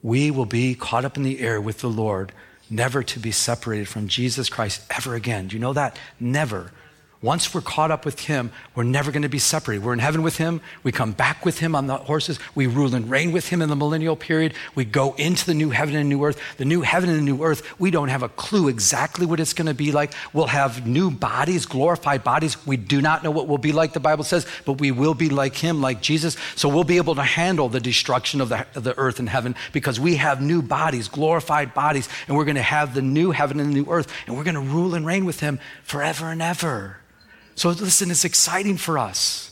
We 0.01 0.31
will 0.31 0.45
be 0.45 0.73
caught 0.73 1.05
up 1.05 1.15
in 1.15 1.21
the 1.21 1.41
air 1.41 1.61
with 1.61 1.81
the 1.81 1.89
Lord 1.89 2.31
never 2.69 3.03
to 3.03 3.19
be 3.19 3.31
separated 3.31 3.87
from 3.87 4.07
Jesus 4.07 4.49
Christ 4.49 4.81
ever 4.89 5.15
again. 5.15 5.47
Do 5.47 5.55
you 5.55 5.61
know 5.61 5.73
that? 5.73 5.97
Never. 6.19 6.71
Once 7.23 7.51
we're 7.51 7.61
caught 7.61 7.89
up 7.89 8.05
with 8.05 8.19
Him, 8.19 8.51
we're 8.75 8.83
never 8.83 9.11
going 9.11 9.23
to 9.23 9.29
be 9.29 9.39
separated. 9.39 9.83
We're 9.83 9.93
in 9.93 9.99
heaven 9.99 10.21
with 10.21 10.37
Him. 10.37 10.61
We 10.83 10.91
come 10.91 11.13
back 11.13 11.43
with 11.45 11.57
Him 11.57 11.75
on 11.75 11.87
the 11.87 11.97
horses. 11.97 12.37
We 12.53 12.67
rule 12.67 12.93
and 12.93 13.09
reign 13.09 13.31
with 13.31 13.49
Him 13.49 13.63
in 13.63 13.69
the 13.69 13.75
millennial 13.75 14.15
period. 14.15 14.53
We 14.75 14.85
go 14.85 15.15
into 15.15 15.43
the 15.43 15.55
new 15.55 15.71
heaven 15.71 15.95
and 15.95 16.09
new 16.09 16.23
earth. 16.23 16.39
The 16.57 16.65
new 16.65 16.81
heaven 16.81 17.09
and 17.09 17.17
the 17.17 17.23
new 17.23 17.43
earth, 17.43 17.79
we 17.79 17.89
don't 17.89 18.09
have 18.09 18.21
a 18.21 18.29
clue 18.29 18.67
exactly 18.67 19.25
what 19.25 19.39
it's 19.39 19.53
going 19.53 19.65
to 19.65 19.73
be 19.73 19.91
like. 19.91 20.13
We'll 20.31 20.45
have 20.45 20.85
new 20.85 21.09
bodies, 21.09 21.65
glorified 21.65 22.23
bodies. 22.23 22.67
We 22.67 22.77
do 22.77 23.01
not 23.01 23.23
know 23.23 23.31
what 23.31 23.47
we'll 23.47 23.57
be 23.57 23.71
like, 23.71 23.93
the 23.93 23.99
Bible 23.99 24.23
says, 24.23 24.45
but 24.65 24.73
we 24.73 24.91
will 24.91 25.15
be 25.15 25.29
like 25.29 25.55
Him, 25.55 25.81
like 25.81 26.01
Jesus. 26.01 26.37
So 26.55 26.69
we'll 26.69 26.83
be 26.83 26.97
able 26.97 27.15
to 27.15 27.23
handle 27.23 27.67
the 27.67 27.79
destruction 27.79 28.41
of 28.41 28.49
the, 28.49 28.67
of 28.75 28.83
the 28.83 28.95
earth 28.95 29.17
and 29.17 29.27
heaven 29.27 29.55
because 29.73 29.99
we 29.99 30.17
have 30.17 30.39
new 30.39 30.61
bodies, 30.61 31.07
glorified 31.07 31.73
bodies, 31.73 32.07
and 32.27 32.37
we're 32.37 32.45
going 32.45 32.55
to 32.55 32.61
have 32.61 32.93
the 32.93 33.01
new 33.01 33.31
heaven 33.31 33.59
and 33.59 33.71
the 33.71 33.73
new 33.73 33.89
earth, 33.89 34.13
and 34.27 34.37
we're 34.37 34.43
going 34.43 34.53
to 34.53 34.61
rule 34.61 34.93
and 34.93 35.03
reign 35.03 35.25
with 35.25 35.39
Him 35.39 35.59
forever 35.81 36.27
and 36.27 36.43
ever. 36.43 36.97
So 37.57 37.69
listen, 37.69 38.11
it's 38.11 38.23
exciting 38.23 38.77
for 38.77 38.99
us. 38.99 39.51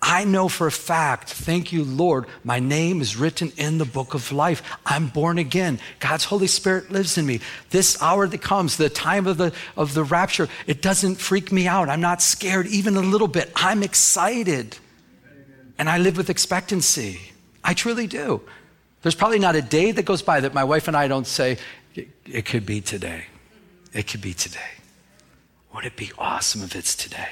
I 0.00 0.24
know 0.24 0.48
for 0.48 0.68
a 0.68 0.72
fact, 0.72 1.30
thank 1.30 1.72
you, 1.72 1.82
Lord, 1.82 2.26
my 2.44 2.60
name 2.60 3.00
is 3.00 3.16
written 3.16 3.52
in 3.56 3.78
the 3.78 3.84
book 3.84 4.14
of 4.14 4.30
life. 4.30 4.62
I'm 4.86 5.08
born 5.08 5.38
again. 5.38 5.80
God's 5.98 6.24
Holy 6.24 6.46
Spirit 6.46 6.92
lives 6.92 7.18
in 7.18 7.26
me. 7.26 7.40
This 7.70 8.00
hour 8.00 8.28
that 8.28 8.40
comes, 8.40 8.76
the 8.76 8.88
time 8.88 9.26
of 9.26 9.36
the, 9.36 9.52
of 9.76 9.94
the 9.94 10.04
rapture, 10.04 10.48
it 10.68 10.80
doesn't 10.80 11.16
freak 11.16 11.50
me 11.50 11.66
out. 11.66 11.88
I'm 11.88 12.00
not 12.00 12.22
scared 12.22 12.68
even 12.68 12.96
a 12.96 13.00
little 13.00 13.26
bit. 13.26 13.50
I'm 13.56 13.82
excited. 13.82 14.78
And 15.76 15.90
I 15.90 15.98
live 15.98 16.16
with 16.16 16.30
expectancy. 16.30 17.18
I 17.64 17.74
truly 17.74 18.06
do. 18.06 18.42
There's 19.02 19.16
probably 19.16 19.40
not 19.40 19.56
a 19.56 19.62
day 19.62 19.90
that 19.90 20.04
goes 20.04 20.22
by 20.22 20.38
that 20.38 20.54
my 20.54 20.64
wife 20.64 20.86
and 20.86 20.96
I 20.96 21.08
don't 21.08 21.26
say, 21.26 21.58
it, 21.96 22.08
it 22.26 22.44
could 22.46 22.64
be 22.64 22.80
today. 22.80 23.24
It 23.92 24.06
could 24.06 24.20
be 24.20 24.34
today. 24.34 24.60
Would 25.74 25.84
it 25.84 25.96
be 25.96 26.12
awesome 26.16 26.62
if 26.62 26.76
it's 26.76 26.94
today? 26.94 27.28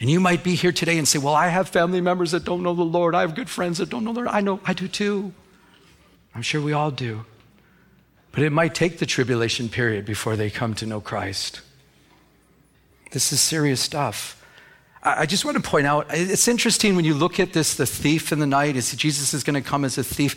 And 0.00 0.10
you 0.10 0.20
might 0.20 0.44
be 0.44 0.54
here 0.54 0.72
today 0.72 0.98
and 0.98 1.06
say, 1.06 1.18
Well, 1.18 1.34
I 1.34 1.48
have 1.48 1.68
family 1.68 2.00
members 2.00 2.32
that 2.32 2.44
don't 2.44 2.62
know 2.62 2.74
the 2.74 2.84
Lord. 2.84 3.14
I 3.14 3.22
have 3.22 3.34
good 3.34 3.48
friends 3.48 3.78
that 3.78 3.88
don't 3.88 4.04
know 4.04 4.12
the 4.12 4.20
Lord. 4.20 4.28
I 4.28 4.40
know, 4.40 4.60
I 4.64 4.72
do 4.72 4.88
too. 4.88 5.32
I'm 6.34 6.42
sure 6.42 6.60
we 6.60 6.72
all 6.72 6.90
do. 6.90 7.24
But 8.32 8.42
it 8.42 8.50
might 8.50 8.74
take 8.74 8.98
the 8.98 9.06
tribulation 9.06 9.68
period 9.68 10.04
before 10.04 10.36
they 10.36 10.50
come 10.50 10.74
to 10.74 10.86
know 10.86 11.00
Christ. 11.00 11.60
This 13.12 13.32
is 13.32 13.40
serious 13.40 13.80
stuff. 13.80 14.34
I 15.02 15.26
just 15.26 15.44
want 15.44 15.56
to 15.56 15.62
point 15.62 15.86
out 15.86 16.06
it's 16.10 16.48
interesting 16.48 16.96
when 16.96 17.04
you 17.04 17.14
look 17.14 17.40
at 17.40 17.52
this 17.52 17.76
the 17.76 17.86
thief 17.86 18.32
in 18.32 18.40
the 18.40 18.46
night, 18.46 18.76
is 18.76 18.92
Jesus 18.94 19.32
is 19.32 19.44
going 19.44 19.54
to 19.54 19.66
come 19.66 19.84
as 19.84 19.96
a 19.96 20.04
thief. 20.04 20.36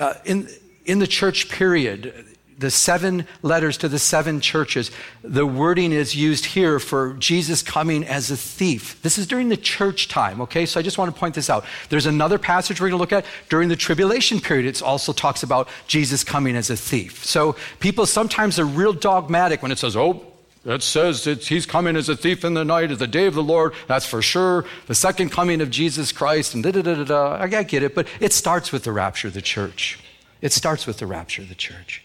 Uh, 0.00 0.14
in, 0.24 0.48
in 0.86 0.98
the 0.98 1.06
church 1.06 1.50
period, 1.50 2.26
the 2.58 2.70
seven 2.70 3.26
letters 3.42 3.78
to 3.78 3.88
the 3.88 3.98
seven 3.98 4.40
churches, 4.40 4.90
the 5.22 5.46
wording 5.46 5.92
is 5.92 6.14
used 6.16 6.44
here 6.44 6.80
for 6.80 7.14
Jesus 7.14 7.62
coming 7.62 8.04
as 8.04 8.30
a 8.30 8.36
thief. 8.36 9.00
This 9.02 9.16
is 9.16 9.26
during 9.26 9.48
the 9.48 9.56
church 9.56 10.08
time, 10.08 10.40
okay? 10.40 10.66
So 10.66 10.80
I 10.80 10.82
just 10.82 10.98
want 10.98 11.14
to 11.14 11.18
point 11.18 11.34
this 11.34 11.48
out. 11.48 11.64
There's 11.88 12.06
another 12.06 12.38
passage 12.38 12.80
we're 12.80 12.88
going 12.88 12.98
to 12.98 13.00
look 13.00 13.12
at 13.12 13.24
during 13.48 13.68
the 13.68 13.76
tribulation 13.76 14.40
period. 14.40 14.66
It 14.66 14.82
also 14.82 15.12
talks 15.12 15.44
about 15.44 15.68
Jesus 15.86 16.24
coming 16.24 16.56
as 16.56 16.68
a 16.68 16.76
thief. 16.76 17.24
So 17.24 17.54
people 17.78 18.06
sometimes 18.06 18.58
are 18.58 18.66
real 18.66 18.92
dogmatic 18.92 19.62
when 19.62 19.70
it 19.70 19.78
says, 19.78 19.96
oh, 19.96 20.24
it 20.64 20.82
says 20.82 21.24
he's 21.24 21.64
coming 21.64 21.96
as 21.96 22.08
a 22.08 22.16
thief 22.16 22.44
in 22.44 22.54
the 22.54 22.64
night, 22.64 22.90
as 22.90 22.98
the 22.98 23.06
day 23.06 23.26
of 23.26 23.34
the 23.34 23.42
Lord. 23.42 23.72
That's 23.86 24.04
for 24.04 24.20
sure. 24.20 24.64
The 24.86 24.94
second 24.94 25.30
coming 25.30 25.60
of 25.60 25.70
Jesus 25.70 26.10
Christ, 26.10 26.54
and 26.54 26.64
da 26.64 26.72
da 26.72 26.82
da 26.82 26.94
da 26.96 27.04
da. 27.04 27.36
I 27.40 27.62
get 27.62 27.82
it, 27.84 27.94
but 27.94 28.08
it 28.20 28.32
starts 28.32 28.72
with 28.72 28.82
the 28.82 28.92
rapture 28.92 29.28
of 29.28 29.34
the 29.34 29.40
church. 29.40 29.98
It 30.42 30.52
starts 30.52 30.86
with 30.86 30.98
the 30.98 31.06
rapture 31.06 31.42
of 31.42 31.48
the 31.48 31.54
church. 31.54 32.02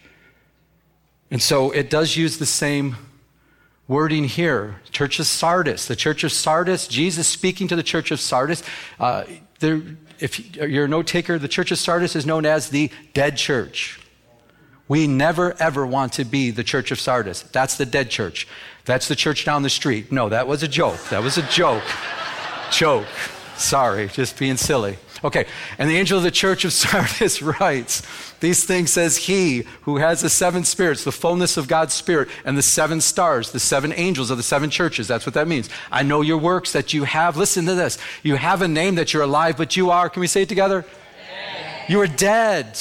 And 1.34 1.42
so 1.42 1.72
it 1.72 1.90
does 1.90 2.16
use 2.16 2.38
the 2.38 2.46
same 2.46 2.96
wording 3.88 4.26
here. 4.26 4.80
Church 4.92 5.20
of 5.20 5.26
Sardis, 5.26 5.88
the 5.88 5.96
church 5.96 6.24
of 6.24 6.32
Sardis, 6.32 6.88
Jesus 6.88 7.28
speaking 7.28 7.68
to 7.70 7.76
the 7.76 7.82
church 7.82 8.12
of 8.12 8.20
Sardis. 8.20 8.62
Uh, 9.00 9.24
there, 9.58 9.82
if 10.20 10.56
you're 10.56 10.86
a 10.86 10.88
note 10.88 11.08
taker, 11.08 11.40
the 11.40 11.48
church 11.48 11.72
of 11.72 11.80
Sardis 11.80 12.16
is 12.16 12.28
known 12.28 12.46
as 12.46 12.70
the 12.70 12.92
dead 13.16 13.36
church. 13.36 14.00
We 14.88 15.08
never 15.08 15.60
ever 15.60 15.88
want 15.88 16.14
to 16.14 16.24
be 16.24 16.52
the 16.52 16.64
church 16.64 16.92
of 16.92 17.00
Sardis. 17.00 17.42
That's 17.42 17.78
the 17.78 17.88
dead 17.88 18.12
church. 18.12 18.48
That's 18.86 19.08
the 19.08 19.16
church 19.16 19.44
down 19.44 19.64
the 19.64 19.72
street. 19.72 20.12
No, 20.12 20.30
that 20.30 20.48
was 20.48 20.62
a 20.62 20.68
joke. 20.68 21.04
That 21.10 21.24
was 21.24 21.40
a 21.40 21.50
joke. 21.50 21.82
joke. 22.72 23.08
Sorry, 23.58 24.08
just 24.08 24.38
being 24.38 24.58
silly. 24.58 24.98
Okay, 25.24 25.46
and 25.78 25.90
the 25.90 25.96
angel 25.96 26.18
of 26.18 26.24
the 26.24 26.32
church 26.32 26.66
of 26.66 26.74
Sardis 26.74 27.42
writes, 27.42 28.02
These 28.42 28.66
things 28.66 28.92
says 28.92 29.18
he 29.18 29.64
who 29.84 29.98
has 29.98 30.22
the 30.22 30.30
seven 30.30 30.66
spirits, 30.66 31.04
the 31.04 31.12
fullness 31.12 31.56
of 31.56 31.68
God's 31.68 31.94
spirit, 31.94 32.28
and 32.44 32.58
the 32.58 32.62
seven 32.62 33.00
stars, 33.00 33.52
the 33.52 33.60
seven 33.60 33.94
angels 33.94 34.32
of 34.32 34.38
the 34.38 34.44
seven 34.44 34.70
churches. 34.70 35.08
That's 35.08 35.26
what 35.26 35.36
that 35.36 35.48
means. 35.48 35.70
I 35.92 36.04
know 36.04 36.22
your 36.22 36.38
works 36.38 36.74
that 36.74 36.94
you 36.94 37.06
have. 37.06 37.38
Listen 37.38 37.66
to 37.68 37.76
this. 37.76 37.98
You 38.22 38.36
have 38.36 38.62
a 38.62 38.68
name 38.68 38.96
that 38.96 39.14
you're 39.14 39.24
alive, 39.24 39.56
but 39.58 39.78
you 39.78 39.92
are, 39.92 40.10
can 40.10 40.20
we 40.20 40.28
say 40.28 40.42
it 40.42 40.50
together? 40.50 40.82
Dead. 40.82 41.90
You 41.90 42.02
are 42.02 42.08
dead. 42.08 42.78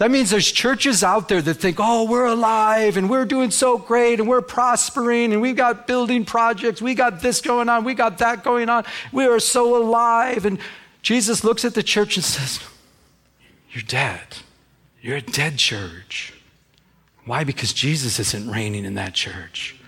That 0.00 0.10
means 0.10 0.30
there's 0.30 0.50
churches 0.50 1.04
out 1.04 1.28
there 1.28 1.42
that 1.42 1.54
think, 1.54 1.76
oh, 1.78 2.04
we're 2.04 2.24
alive 2.24 2.96
and 2.96 3.10
we're 3.10 3.26
doing 3.26 3.50
so 3.50 3.76
great 3.76 4.18
and 4.18 4.26
we're 4.26 4.40
prospering 4.40 5.34
and 5.34 5.42
we've 5.42 5.56
got 5.56 5.86
building 5.86 6.24
projects, 6.24 6.80
we 6.80 6.94
got 6.94 7.20
this 7.20 7.42
going 7.42 7.68
on, 7.68 7.84
we 7.84 7.92
got 7.92 8.16
that 8.16 8.42
going 8.42 8.70
on, 8.70 8.86
we 9.12 9.26
are 9.26 9.38
so 9.38 9.76
alive. 9.76 10.46
And 10.46 10.58
Jesus 11.02 11.44
looks 11.44 11.64
at 11.64 11.74
the 11.74 11.82
church 11.82 12.16
and 12.16 12.24
says, 12.24 12.60
You're 13.70 13.82
dead. 13.82 14.38
You're 15.00 15.16
a 15.16 15.22
dead 15.22 15.56
church. 15.56 16.34
Why? 17.24 17.44
Because 17.44 17.72
Jesus 17.72 18.18
isn't 18.18 18.50
reigning 18.50 18.84
in 18.84 18.94
that 18.94 19.14
church. 19.14 19.79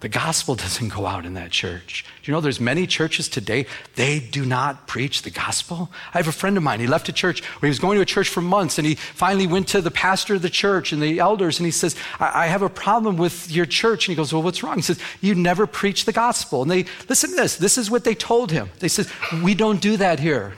The 0.00 0.08
gospel 0.08 0.54
doesn't 0.56 0.88
go 0.88 1.06
out 1.06 1.24
in 1.24 1.34
that 1.34 1.50
church. 1.50 2.04
Do 2.22 2.30
you 2.30 2.34
know 2.34 2.40
there's 2.40 2.60
many 2.60 2.86
churches 2.86 3.28
today, 3.28 3.66
they 3.94 4.18
do 4.20 4.44
not 4.44 4.86
preach 4.86 5.22
the 5.22 5.30
gospel? 5.30 5.90
I 6.12 6.18
have 6.18 6.28
a 6.28 6.32
friend 6.32 6.56
of 6.56 6.62
mine, 6.62 6.80
he 6.80 6.86
left 6.86 7.08
a 7.08 7.12
church 7.12 7.44
where 7.44 7.68
he 7.68 7.70
was 7.70 7.78
going 7.78 7.96
to 7.96 8.02
a 8.02 8.06
church 8.06 8.28
for 8.28 8.40
months 8.40 8.78
and 8.78 8.86
he 8.86 8.94
finally 8.94 9.46
went 9.46 9.68
to 9.68 9.80
the 9.80 9.90
pastor 9.90 10.34
of 10.34 10.42
the 10.42 10.50
church 10.50 10.92
and 10.92 11.02
the 11.02 11.18
elders 11.18 11.58
and 11.58 11.66
he 11.66 11.72
says, 11.72 11.96
I, 12.18 12.44
I 12.44 12.46
have 12.46 12.62
a 12.62 12.68
problem 12.68 13.16
with 13.16 13.50
your 13.50 13.66
church. 13.66 14.08
And 14.08 14.12
he 14.12 14.16
goes, 14.16 14.32
Well, 14.32 14.42
what's 14.42 14.62
wrong? 14.62 14.76
He 14.76 14.82
says, 14.82 14.98
You 15.20 15.34
never 15.34 15.66
preach 15.66 16.04
the 16.04 16.12
gospel. 16.12 16.62
And 16.62 16.70
they, 16.70 16.86
listen 17.08 17.30
to 17.30 17.36
this, 17.36 17.56
this 17.56 17.78
is 17.78 17.90
what 17.90 18.04
they 18.04 18.14
told 18.14 18.50
him. 18.50 18.70
They 18.78 18.88
said, 18.88 19.06
We 19.42 19.54
don't 19.54 19.80
do 19.80 19.96
that 19.98 20.20
here. 20.20 20.54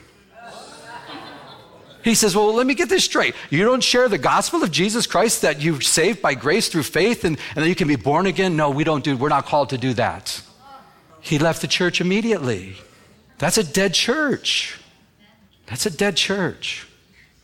He 2.03 2.15
says, 2.15 2.35
Well, 2.35 2.53
let 2.53 2.67
me 2.67 2.75
get 2.75 2.89
this 2.89 3.05
straight. 3.05 3.35
You 3.51 3.65
don't 3.65 3.83
share 3.83 4.09
the 4.09 4.19
gospel 4.19 4.63
of 4.63 4.71
Jesus 4.71 5.07
Christ 5.07 5.43
that 5.43 5.61
you're 5.61 5.81
saved 5.81 6.21
by 6.21 6.35
grace 6.35 6.69
through 6.69 6.83
faith 6.85 7.25
and, 7.25 7.39
and 7.55 7.65
that 7.65 7.69
you 7.69 7.75
can 7.75 7.89
be 7.89 7.97
born 7.97 8.27
again? 8.27 8.57
No, 8.57 8.71
we 8.71 8.85
don't 8.85 9.05
do, 9.05 9.17
we're 9.17 9.29
not 9.29 9.47
called 9.47 9.71
to 9.71 9.79
do 9.79 9.95
that. 9.95 10.43
He 11.21 11.39
left 11.39 11.61
the 11.61 11.69
church 11.69 12.01
immediately. 12.01 12.77
That's 13.39 13.59
a 13.59 13.65
dead 13.65 13.95
church. 13.95 14.79
That's 15.67 15.87
a 15.87 15.91
dead 15.91 16.17
church. 16.17 16.87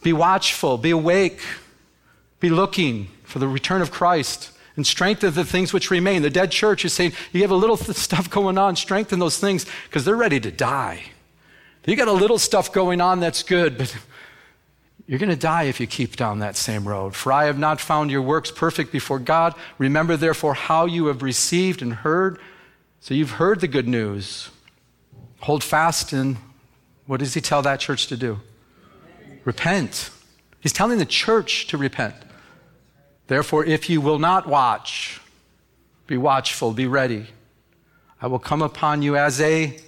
Be 0.02 0.12
watchful, 0.12 0.78
be 0.78 0.90
awake, 0.90 1.40
be 2.40 2.50
looking 2.50 3.08
for 3.24 3.38
the 3.38 3.48
return 3.48 3.82
of 3.82 3.90
Christ 3.90 4.52
and 4.76 4.86
strengthen 4.86 5.34
the 5.34 5.44
things 5.44 5.72
which 5.72 5.90
remain. 5.90 6.22
The 6.22 6.30
dead 6.30 6.52
church 6.52 6.84
is 6.84 6.92
saying, 6.92 7.12
You 7.32 7.42
have 7.42 7.50
a 7.50 7.56
little 7.56 7.76
th- 7.76 7.96
stuff 7.96 8.30
going 8.30 8.58
on, 8.58 8.76
strengthen 8.76 9.18
those 9.18 9.38
things 9.38 9.66
because 9.84 10.04
they're 10.04 10.16
ready 10.16 10.40
to 10.40 10.50
die. 10.50 11.02
You 11.84 11.96
got 11.96 12.08
a 12.08 12.12
little 12.12 12.38
stuff 12.38 12.70
going 12.70 13.00
on 13.00 13.20
that's 13.20 13.42
good, 13.42 13.78
but 13.78 13.96
you're 15.08 15.18
going 15.18 15.30
to 15.30 15.36
die 15.36 15.64
if 15.64 15.80
you 15.80 15.86
keep 15.86 16.16
down 16.16 16.40
that 16.40 16.54
same 16.54 16.86
road. 16.86 17.16
For 17.16 17.32
I 17.32 17.46
have 17.46 17.58
not 17.58 17.80
found 17.80 18.10
your 18.10 18.20
works 18.20 18.50
perfect 18.50 18.92
before 18.92 19.18
God. 19.18 19.54
Remember, 19.78 20.18
therefore, 20.18 20.52
how 20.52 20.84
you 20.84 21.06
have 21.06 21.22
received 21.22 21.80
and 21.80 21.94
heard. 21.94 22.38
So 23.00 23.14
you've 23.14 23.32
heard 23.32 23.60
the 23.60 23.68
good 23.68 23.88
news. 23.88 24.50
Hold 25.40 25.64
fast, 25.64 26.12
and 26.12 26.36
what 27.06 27.20
does 27.20 27.32
he 27.32 27.40
tell 27.40 27.62
that 27.62 27.80
church 27.80 28.08
to 28.08 28.18
do? 28.18 28.40
Repent. 29.46 30.10
He's 30.60 30.74
telling 30.74 30.98
the 30.98 31.06
church 31.06 31.68
to 31.68 31.78
repent. 31.78 32.14
Therefore, 33.28 33.64
if 33.64 33.88
you 33.88 34.02
will 34.02 34.18
not 34.18 34.46
watch, 34.46 35.22
be 36.06 36.18
watchful, 36.18 36.72
be 36.72 36.86
ready. 36.86 37.28
I 38.20 38.26
will 38.26 38.38
come 38.38 38.60
upon 38.60 39.00
you 39.00 39.16
as 39.16 39.40
a 39.40 39.78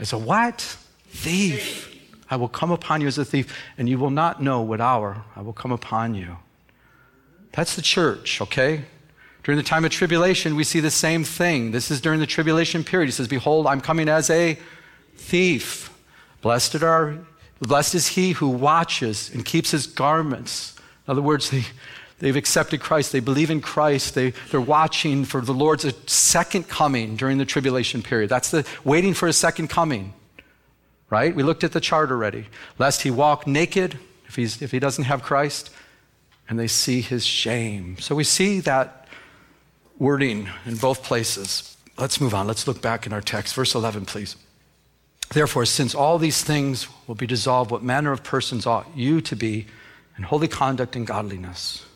as 0.00 0.12
a 0.12 0.18
what? 0.18 0.60
Thief. 1.08 1.93
I 2.34 2.36
will 2.36 2.48
come 2.48 2.72
upon 2.72 3.00
you 3.00 3.06
as 3.06 3.16
a 3.16 3.24
thief, 3.24 3.56
and 3.78 3.88
you 3.88 3.96
will 3.96 4.10
not 4.10 4.42
know 4.42 4.60
what 4.60 4.80
hour 4.80 5.22
I 5.36 5.40
will 5.42 5.52
come 5.52 5.70
upon 5.70 6.16
you. 6.16 6.38
That's 7.52 7.76
the 7.76 7.82
church, 7.82 8.40
okay? 8.40 8.86
During 9.44 9.56
the 9.56 9.62
time 9.62 9.84
of 9.84 9.92
tribulation, 9.92 10.56
we 10.56 10.64
see 10.64 10.80
the 10.80 10.90
same 10.90 11.22
thing. 11.22 11.70
This 11.70 11.92
is 11.92 12.00
during 12.00 12.18
the 12.18 12.26
tribulation 12.26 12.82
period. 12.82 13.06
He 13.06 13.12
says, 13.12 13.28
Behold, 13.28 13.68
I'm 13.68 13.80
coming 13.80 14.08
as 14.08 14.30
a 14.30 14.58
thief. 15.14 15.96
Blessed 16.42 16.82
are 16.82 17.20
blessed 17.60 17.94
is 17.94 18.08
he 18.08 18.32
who 18.32 18.48
watches 18.48 19.30
and 19.32 19.44
keeps 19.44 19.70
his 19.70 19.86
garments. 19.86 20.74
In 21.06 21.12
other 21.12 21.22
words, 21.22 21.50
they, 21.50 21.62
they've 22.18 22.34
accepted 22.34 22.80
Christ, 22.80 23.12
they 23.12 23.20
believe 23.20 23.48
in 23.48 23.60
Christ, 23.60 24.16
they, 24.16 24.30
they're 24.50 24.60
watching 24.60 25.24
for 25.24 25.40
the 25.40 25.54
Lord's 25.54 25.86
second 26.10 26.66
coming 26.68 27.14
during 27.14 27.38
the 27.38 27.44
tribulation 27.44 28.02
period. 28.02 28.28
That's 28.28 28.50
the 28.50 28.66
waiting 28.82 29.14
for 29.14 29.28
his 29.28 29.36
second 29.36 29.70
coming 29.70 30.14
right? 31.14 31.32
We 31.32 31.44
looked 31.44 31.62
at 31.62 31.70
the 31.70 31.80
chart 31.80 32.10
already. 32.10 32.46
Lest 32.76 33.02
he 33.02 33.10
walk 33.12 33.46
naked 33.46 34.00
if, 34.26 34.34
he's, 34.34 34.60
if 34.60 34.72
he 34.72 34.80
doesn't 34.80 35.04
have 35.04 35.22
Christ, 35.22 35.70
and 36.48 36.58
they 36.58 36.66
see 36.66 37.02
his 37.02 37.24
shame. 37.24 37.96
So 38.00 38.16
we 38.16 38.24
see 38.24 38.58
that 38.60 39.06
wording 39.96 40.48
in 40.66 40.74
both 40.74 41.04
places. 41.04 41.76
Let's 41.96 42.20
move 42.20 42.34
on. 42.34 42.48
Let's 42.48 42.66
look 42.66 42.82
back 42.82 43.06
in 43.06 43.12
our 43.12 43.20
text. 43.20 43.54
Verse 43.54 43.76
11, 43.76 44.06
please. 44.06 44.34
Therefore, 45.28 45.66
since 45.66 45.94
all 45.94 46.18
these 46.18 46.42
things 46.42 46.88
will 47.06 47.14
be 47.14 47.28
dissolved, 47.28 47.70
what 47.70 47.84
manner 47.84 48.10
of 48.10 48.24
persons 48.24 48.66
ought 48.66 48.88
you 48.96 49.20
to 49.20 49.36
be 49.36 49.66
in 50.18 50.24
holy 50.24 50.48
conduct 50.48 50.96
and 50.96 51.06
godliness? 51.06 51.86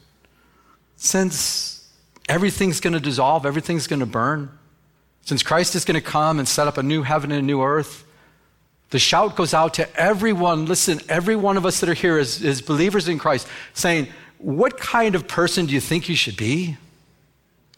Since 0.94 1.88
everything's 2.28 2.78
going 2.78 2.94
to 2.94 3.00
dissolve, 3.00 3.44
everything's 3.44 3.88
going 3.88 3.98
to 3.98 4.06
burn, 4.06 4.56
since 5.22 5.42
Christ 5.42 5.74
is 5.74 5.84
going 5.84 6.00
to 6.00 6.06
come 6.06 6.38
and 6.38 6.46
set 6.46 6.68
up 6.68 6.78
a 6.78 6.84
new 6.84 7.02
heaven 7.02 7.32
and 7.32 7.40
a 7.40 7.44
new 7.44 7.62
earth, 7.62 8.04
the 8.90 8.98
shout 8.98 9.36
goes 9.36 9.52
out 9.52 9.74
to 9.74 10.00
everyone. 10.00 10.66
Listen, 10.66 11.00
every 11.08 11.36
one 11.36 11.56
of 11.56 11.66
us 11.66 11.80
that 11.80 11.88
are 11.88 11.94
here 11.94 12.18
as, 12.18 12.42
as 12.42 12.62
believers 12.62 13.08
in 13.08 13.18
Christ, 13.18 13.46
saying, 13.74 14.08
What 14.38 14.78
kind 14.78 15.14
of 15.14 15.28
person 15.28 15.66
do 15.66 15.74
you 15.74 15.80
think 15.80 16.08
you 16.08 16.16
should 16.16 16.36
be? 16.36 16.76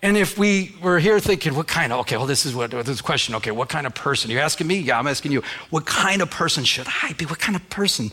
And 0.02 0.16
if 0.16 0.38
we 0.38 0.74
were 0.82 0.98
here 0.98 1.20
thinking, 1.20 1.54
what 1.54 1.68
kind 1.68 1.92
of, 1.92 2.00
okay, 2.00 2.16
well, 2.16 2.26
this 2.26 2.46
is 2.46 2.54
what 2.54 2.70
this 2.70 3.02
question, 3.02 3.34
okay, 3.34 3.50
what 3.50 3.68
kind 3.68 3.86
of 3.86 3.94
person? 3.94 4.30
You're 4.30 4.40
asking 4.40 4.66
me? 4.66 4.78
Yeah, 4.78 4.98
I'm 4.98 5.06
asking 5.06 5.32
you. 5.32 5.42
What 5.68 5.84
kind 5.84 6.22
of 6.22 6.30
person 6.30 6.64
should 6.64 6.86
I 7.02 7.12
be? 7.12 7.26
What 7.26 7.38
kind 7.38 7.54
of 7.54 7.68
person? 7.68 8.10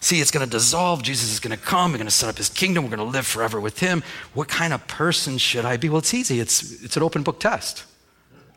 See, 0.00 0.20
it's 0.20 0.30
going 0.30 0.44
to 0.44 0.50
dissolve. 0.50 1.02
Jesus 1.02 1.32
is 1.32 1.40
going 1.40 1.56
to 1.56 1.64
come. 1.64 1.92
We're 1.92 1.98
going 1.98 2.08
to 2.08 2.12
set 2.12 2.28
up 2.28 2.36
his 2.36 2.50
kingdom. 2.50 2.84
We're 2.84 2.96
going 2.96 3.08
to 3.08 3.16
live 3.16 3.26
forever 3.26 3.60
with 3.60 3.78
him. 3.78 4.02
What 4.34 4.48
kind 4.48 4.74
of 4.74 4.86
person 4.88 5.38
should 5.38 5.64
I 5.64 5.76
be? 5.78 5.88
Well, 5.88 5.98
it's 5.98 6.12
easy. 6.12 6.38
It's, 6.40 6.82
it's 6.82 6.96
an 6.96 7.02
open 7.02 7.22
book 7.22 7.40
test. 7.40 7.84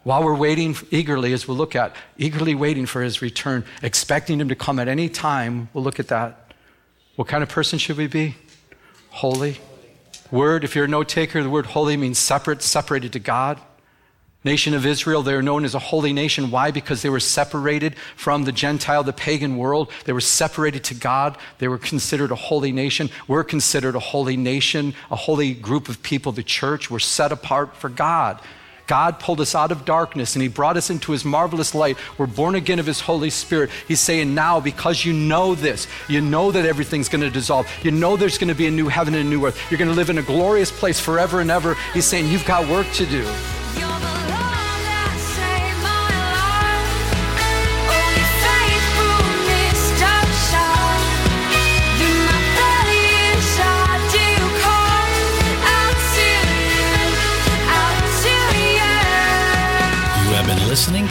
While 0.06 0.24
we're 0.24 0.36
waiting 0.36 0.76
eagerly, 0.91 1.34
as 1.34 1.48
we'll 1.48 1.58
look 1.58 1.76
at, 1.76 1.96
eagerly 2.15 2.54
waiting 2.54 2.86
for 2.86 3.02
his 3.02 3.24
return, 3.24 3.65
expecting 3.82 4.39
him 4.39 4.50
to 4.50 4.56
come 4.56 4.78
at 4.78 4.88
any 4.88 5.10
time, 5.10 5.68
we'll 5.74 5.84
look 5.84 6.00
at 6.00 6.10
that. 6.10 6.54
What 7.15 7.28
kind 7.28 7.41
of 7.41 7.50
person 7.50 7.80
should 7.80 7.98
we 7.98 8.06
be? 8.06 8.36
Holy. 9.10 9.60
Word, 10.30 10.63
if 10.63 10.76
you're 10.76 10.86
a 10.86 10.88
note 10.88 11.10
taker, 11.10 11.41
the 11.41 11.50
word 11.50 11.65
holy 11.65 11.98
means 11.98 12.20
separate, 12.20 12.62
separated 12.62 13.13
to 13.13 13.20
God. 13.20 13.60
Nation 14.44 14.76
of 14.76 14.86
Israel, 14.86 15.24
they 15.24 15.34
are 15.34 15.41
known 15.41 15.65
as 15.65 15.74
a 15.74 15.80
holy 15.80 16.13
nation. 16.13 16.52
Why? 16.52 16.70
Because 16.70 17.02
they 17.02 17.10
were 17.10 17.20
separated 17.20 17.96
from 18.15 18.44
the 18.44 18.52
Gentile, 18.52 19.04
the 19.04 19.12
pagan 19.12 19.58
world. 19.58 19.91
They 20.06 20.13
were 20.13 20.22
separated 20.22 20.84
to 20.84 20.94
God. 20.94 21.36
They 21.58 21.68
were 21.68 21.80
considered 21.80 22.30
a 22.30 22.36
holy 22.36 22.72
nation. 22.72 23.10
We're 23.28 23.44
considered 23.44 23.96
a 23.96 24.00
holy 24.00 24.38
nation, 24.38 24.94
a 25.10 25.15
holy 25.15 25.56
group 25.56 25.89
of 25.89 26.04
people, 26.04 26.32
the 26.32 26.44
church. 26.44 26.91
We're 26.91 27.00
set 27.00 27.32
apart 27.32 27.76
for 27.76 27.89
God. 27.89 28.39
God 28.88 29.19
pulled 29.19 29.41
us 29.41 29.56
out 29.56 29.71
of 29.71 29.86
darkness 29.86 30.36
and 30.36 30.43
He 30.43 30.48
brought 30.48 30.78
us 30.78 30.89
into 30.89 31.12
His 31.12 31.26
marvelous 31.26 31.74
light. 31.74 31.98
We're 32.17 32.28
born 32.28 32.56
again 32.56 32.80
of 32.80 32.86
His 32.86 33.02
Holy 33.02 33.30
Spirit. 33.30 33.69
He's 33.88 34.00
saying 34.00 34.34
now, 34.34 34.60
because 34.60 35.06
you 35.06 35.13
know 35.13 35.56
this, 35.56 35.88
you 36.08 36.21
know 36.21 36.52
that 36.52 36.65
everything's 36.65 37.10
going 37.10 37.21
to 37.21 37.30
dissolve, 37.30 37.67
you 37.84 37.91
know 37.91 38.15
there's 38.15 38.38
going 38.38 38.50
to 38.50 38.56
be 38.56 38.67
a 38.67 38.71
new 38.71 38.88
heaven 38.88 39.13
and 39.13 39.26
a 39.26 39.30
new 39.30 39.45
earth, 39.45 39.60
you're 39.69 39.78
going 39.78 39.89
to 39.89 39.95
live 39.95 40.10
in 40.10 40.17
a 40.17 40.24
glorious 40.24 40.71
place 40.71 41.00
forever 41.00 41.41
and 41.41 41.52
ever. 41.52 41.76
He's 41.93 42.06
saying, 42.06 42.32
You've 42.32 42.45
got 42.45 42.69
work 42.69 42.88
to 42.93 43.06
do. 43.06 43.26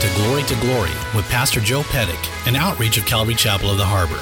To 0.05 0.14
Glory 0.17 0.43
to 0.43 0.55
Glory 0.57 0.90
with 1.14 1.27
Pastor 1.31 1.61
Joe 1.61 1.83
Pettick, 1.83 2.47
an 2.47 2.57
outreach 2.57 2.99
of 2.99 3.07
Calvary 3.07 3.35
Chapel 3.35 3.71
of 3.71 3.79
the 3.79 3.87
Harbor. 3.87 4.21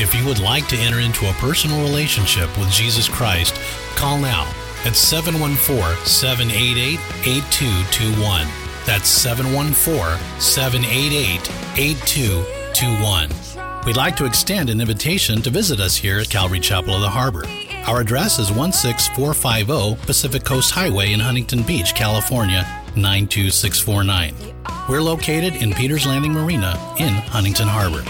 If 0.00 0.14
you 0.14 0.24
would 0.24 0.38
like 0.38 0.68
to 0.68 0.76
enter 0.76 1.00
into 1.00 1.28
a 1.28 1.32
personal 1.32 1.82
relationship 1.82 2.56
with 2.56 2.70
Jesus 2.70 3.08
Christ, 3.08 3.56
call 3.96 4.18
now 4.18 4.44
at 4.84 4.94
714 4.94 6.06
788 6.06 7.00
8221. 7.26 8.46
That's 8.86 9.08
714 9.08 10.40
788 10.40 11.50
8221. 11.76 13.84
We'd 13.84 13.96
like 13.96 14.14
to 14.16 14.26
extend 14.26 14.70
an 14.70 14.80
invitation 14.80 15.42
to 15.42 15.50
visit 15.50 15.80
us 15.80 15.96
here 15.96 16.20
at 16.20 16.30
Calvary 16.30 16.60
Chapel 16.60 16.94
of 16.94 17.00
the 17.00 17.08
Harbor. 17.08 17.46
Our 17.88 18.00
address 18.00 18.38
is 18.38 18.50
16450 18.50 20.06
Pacific 20.06 20.44
Coast 20.44 20.70
Highway 20.70 21.12
in 21.12 21.18
Huntington 21.18 21.64
Beach, 21.64 21.96
California 21.96 22.64
92649. 22.96 24.34
We're 24.88 25.02
located 25.02 25.56
in 25.56 25.72
Peters 25.72 26.06
Landing 26.06 26.32
Marina 26.32 26.78
in 26.98 27.12
Huntington 27.12 27.68
Harbor. 27.68 28.04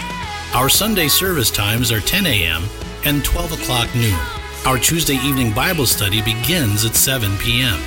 Our 0.57 0.69
Sunday 0.69 1.09
service 1.09 1.51
times 1.51 1.91
are 1.93 2.01
10 2.01 2.27
a.m. 2.27 2.65
and 3.05 3.25
12 3.25 3.61
o'clock 3.61 3.95
noon. 3.95 4.19
Our 4.67 4.79
Tuesday 4.79 5.17
evening 5.17 5.53
Bible 5.53 5.87
study 5.87 6.23
begins 6.23 6.85
at 6.85 6.95
7 6.95 7.37
p.m. 7.39 7.79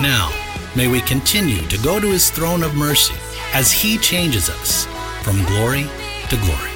Now, 0.00 0.30
may 0.76 0.88
we 0.88 1.00
continue 1.02 1.66
to 1.68 1.78
go 1.82 2.00
to 2.00 2.06
His 2.06 2.30
throne 2.30 2.62
of 2.62 2.74
mercy 2.74 3.14
as 3.52 3.70
He 3.72 3.98
changes 3.98 4.48
us 4.50 4.86
from 5.22 5.44
glory 5.44 5.86
to 6.28 6.36
glory. 6.36 6.69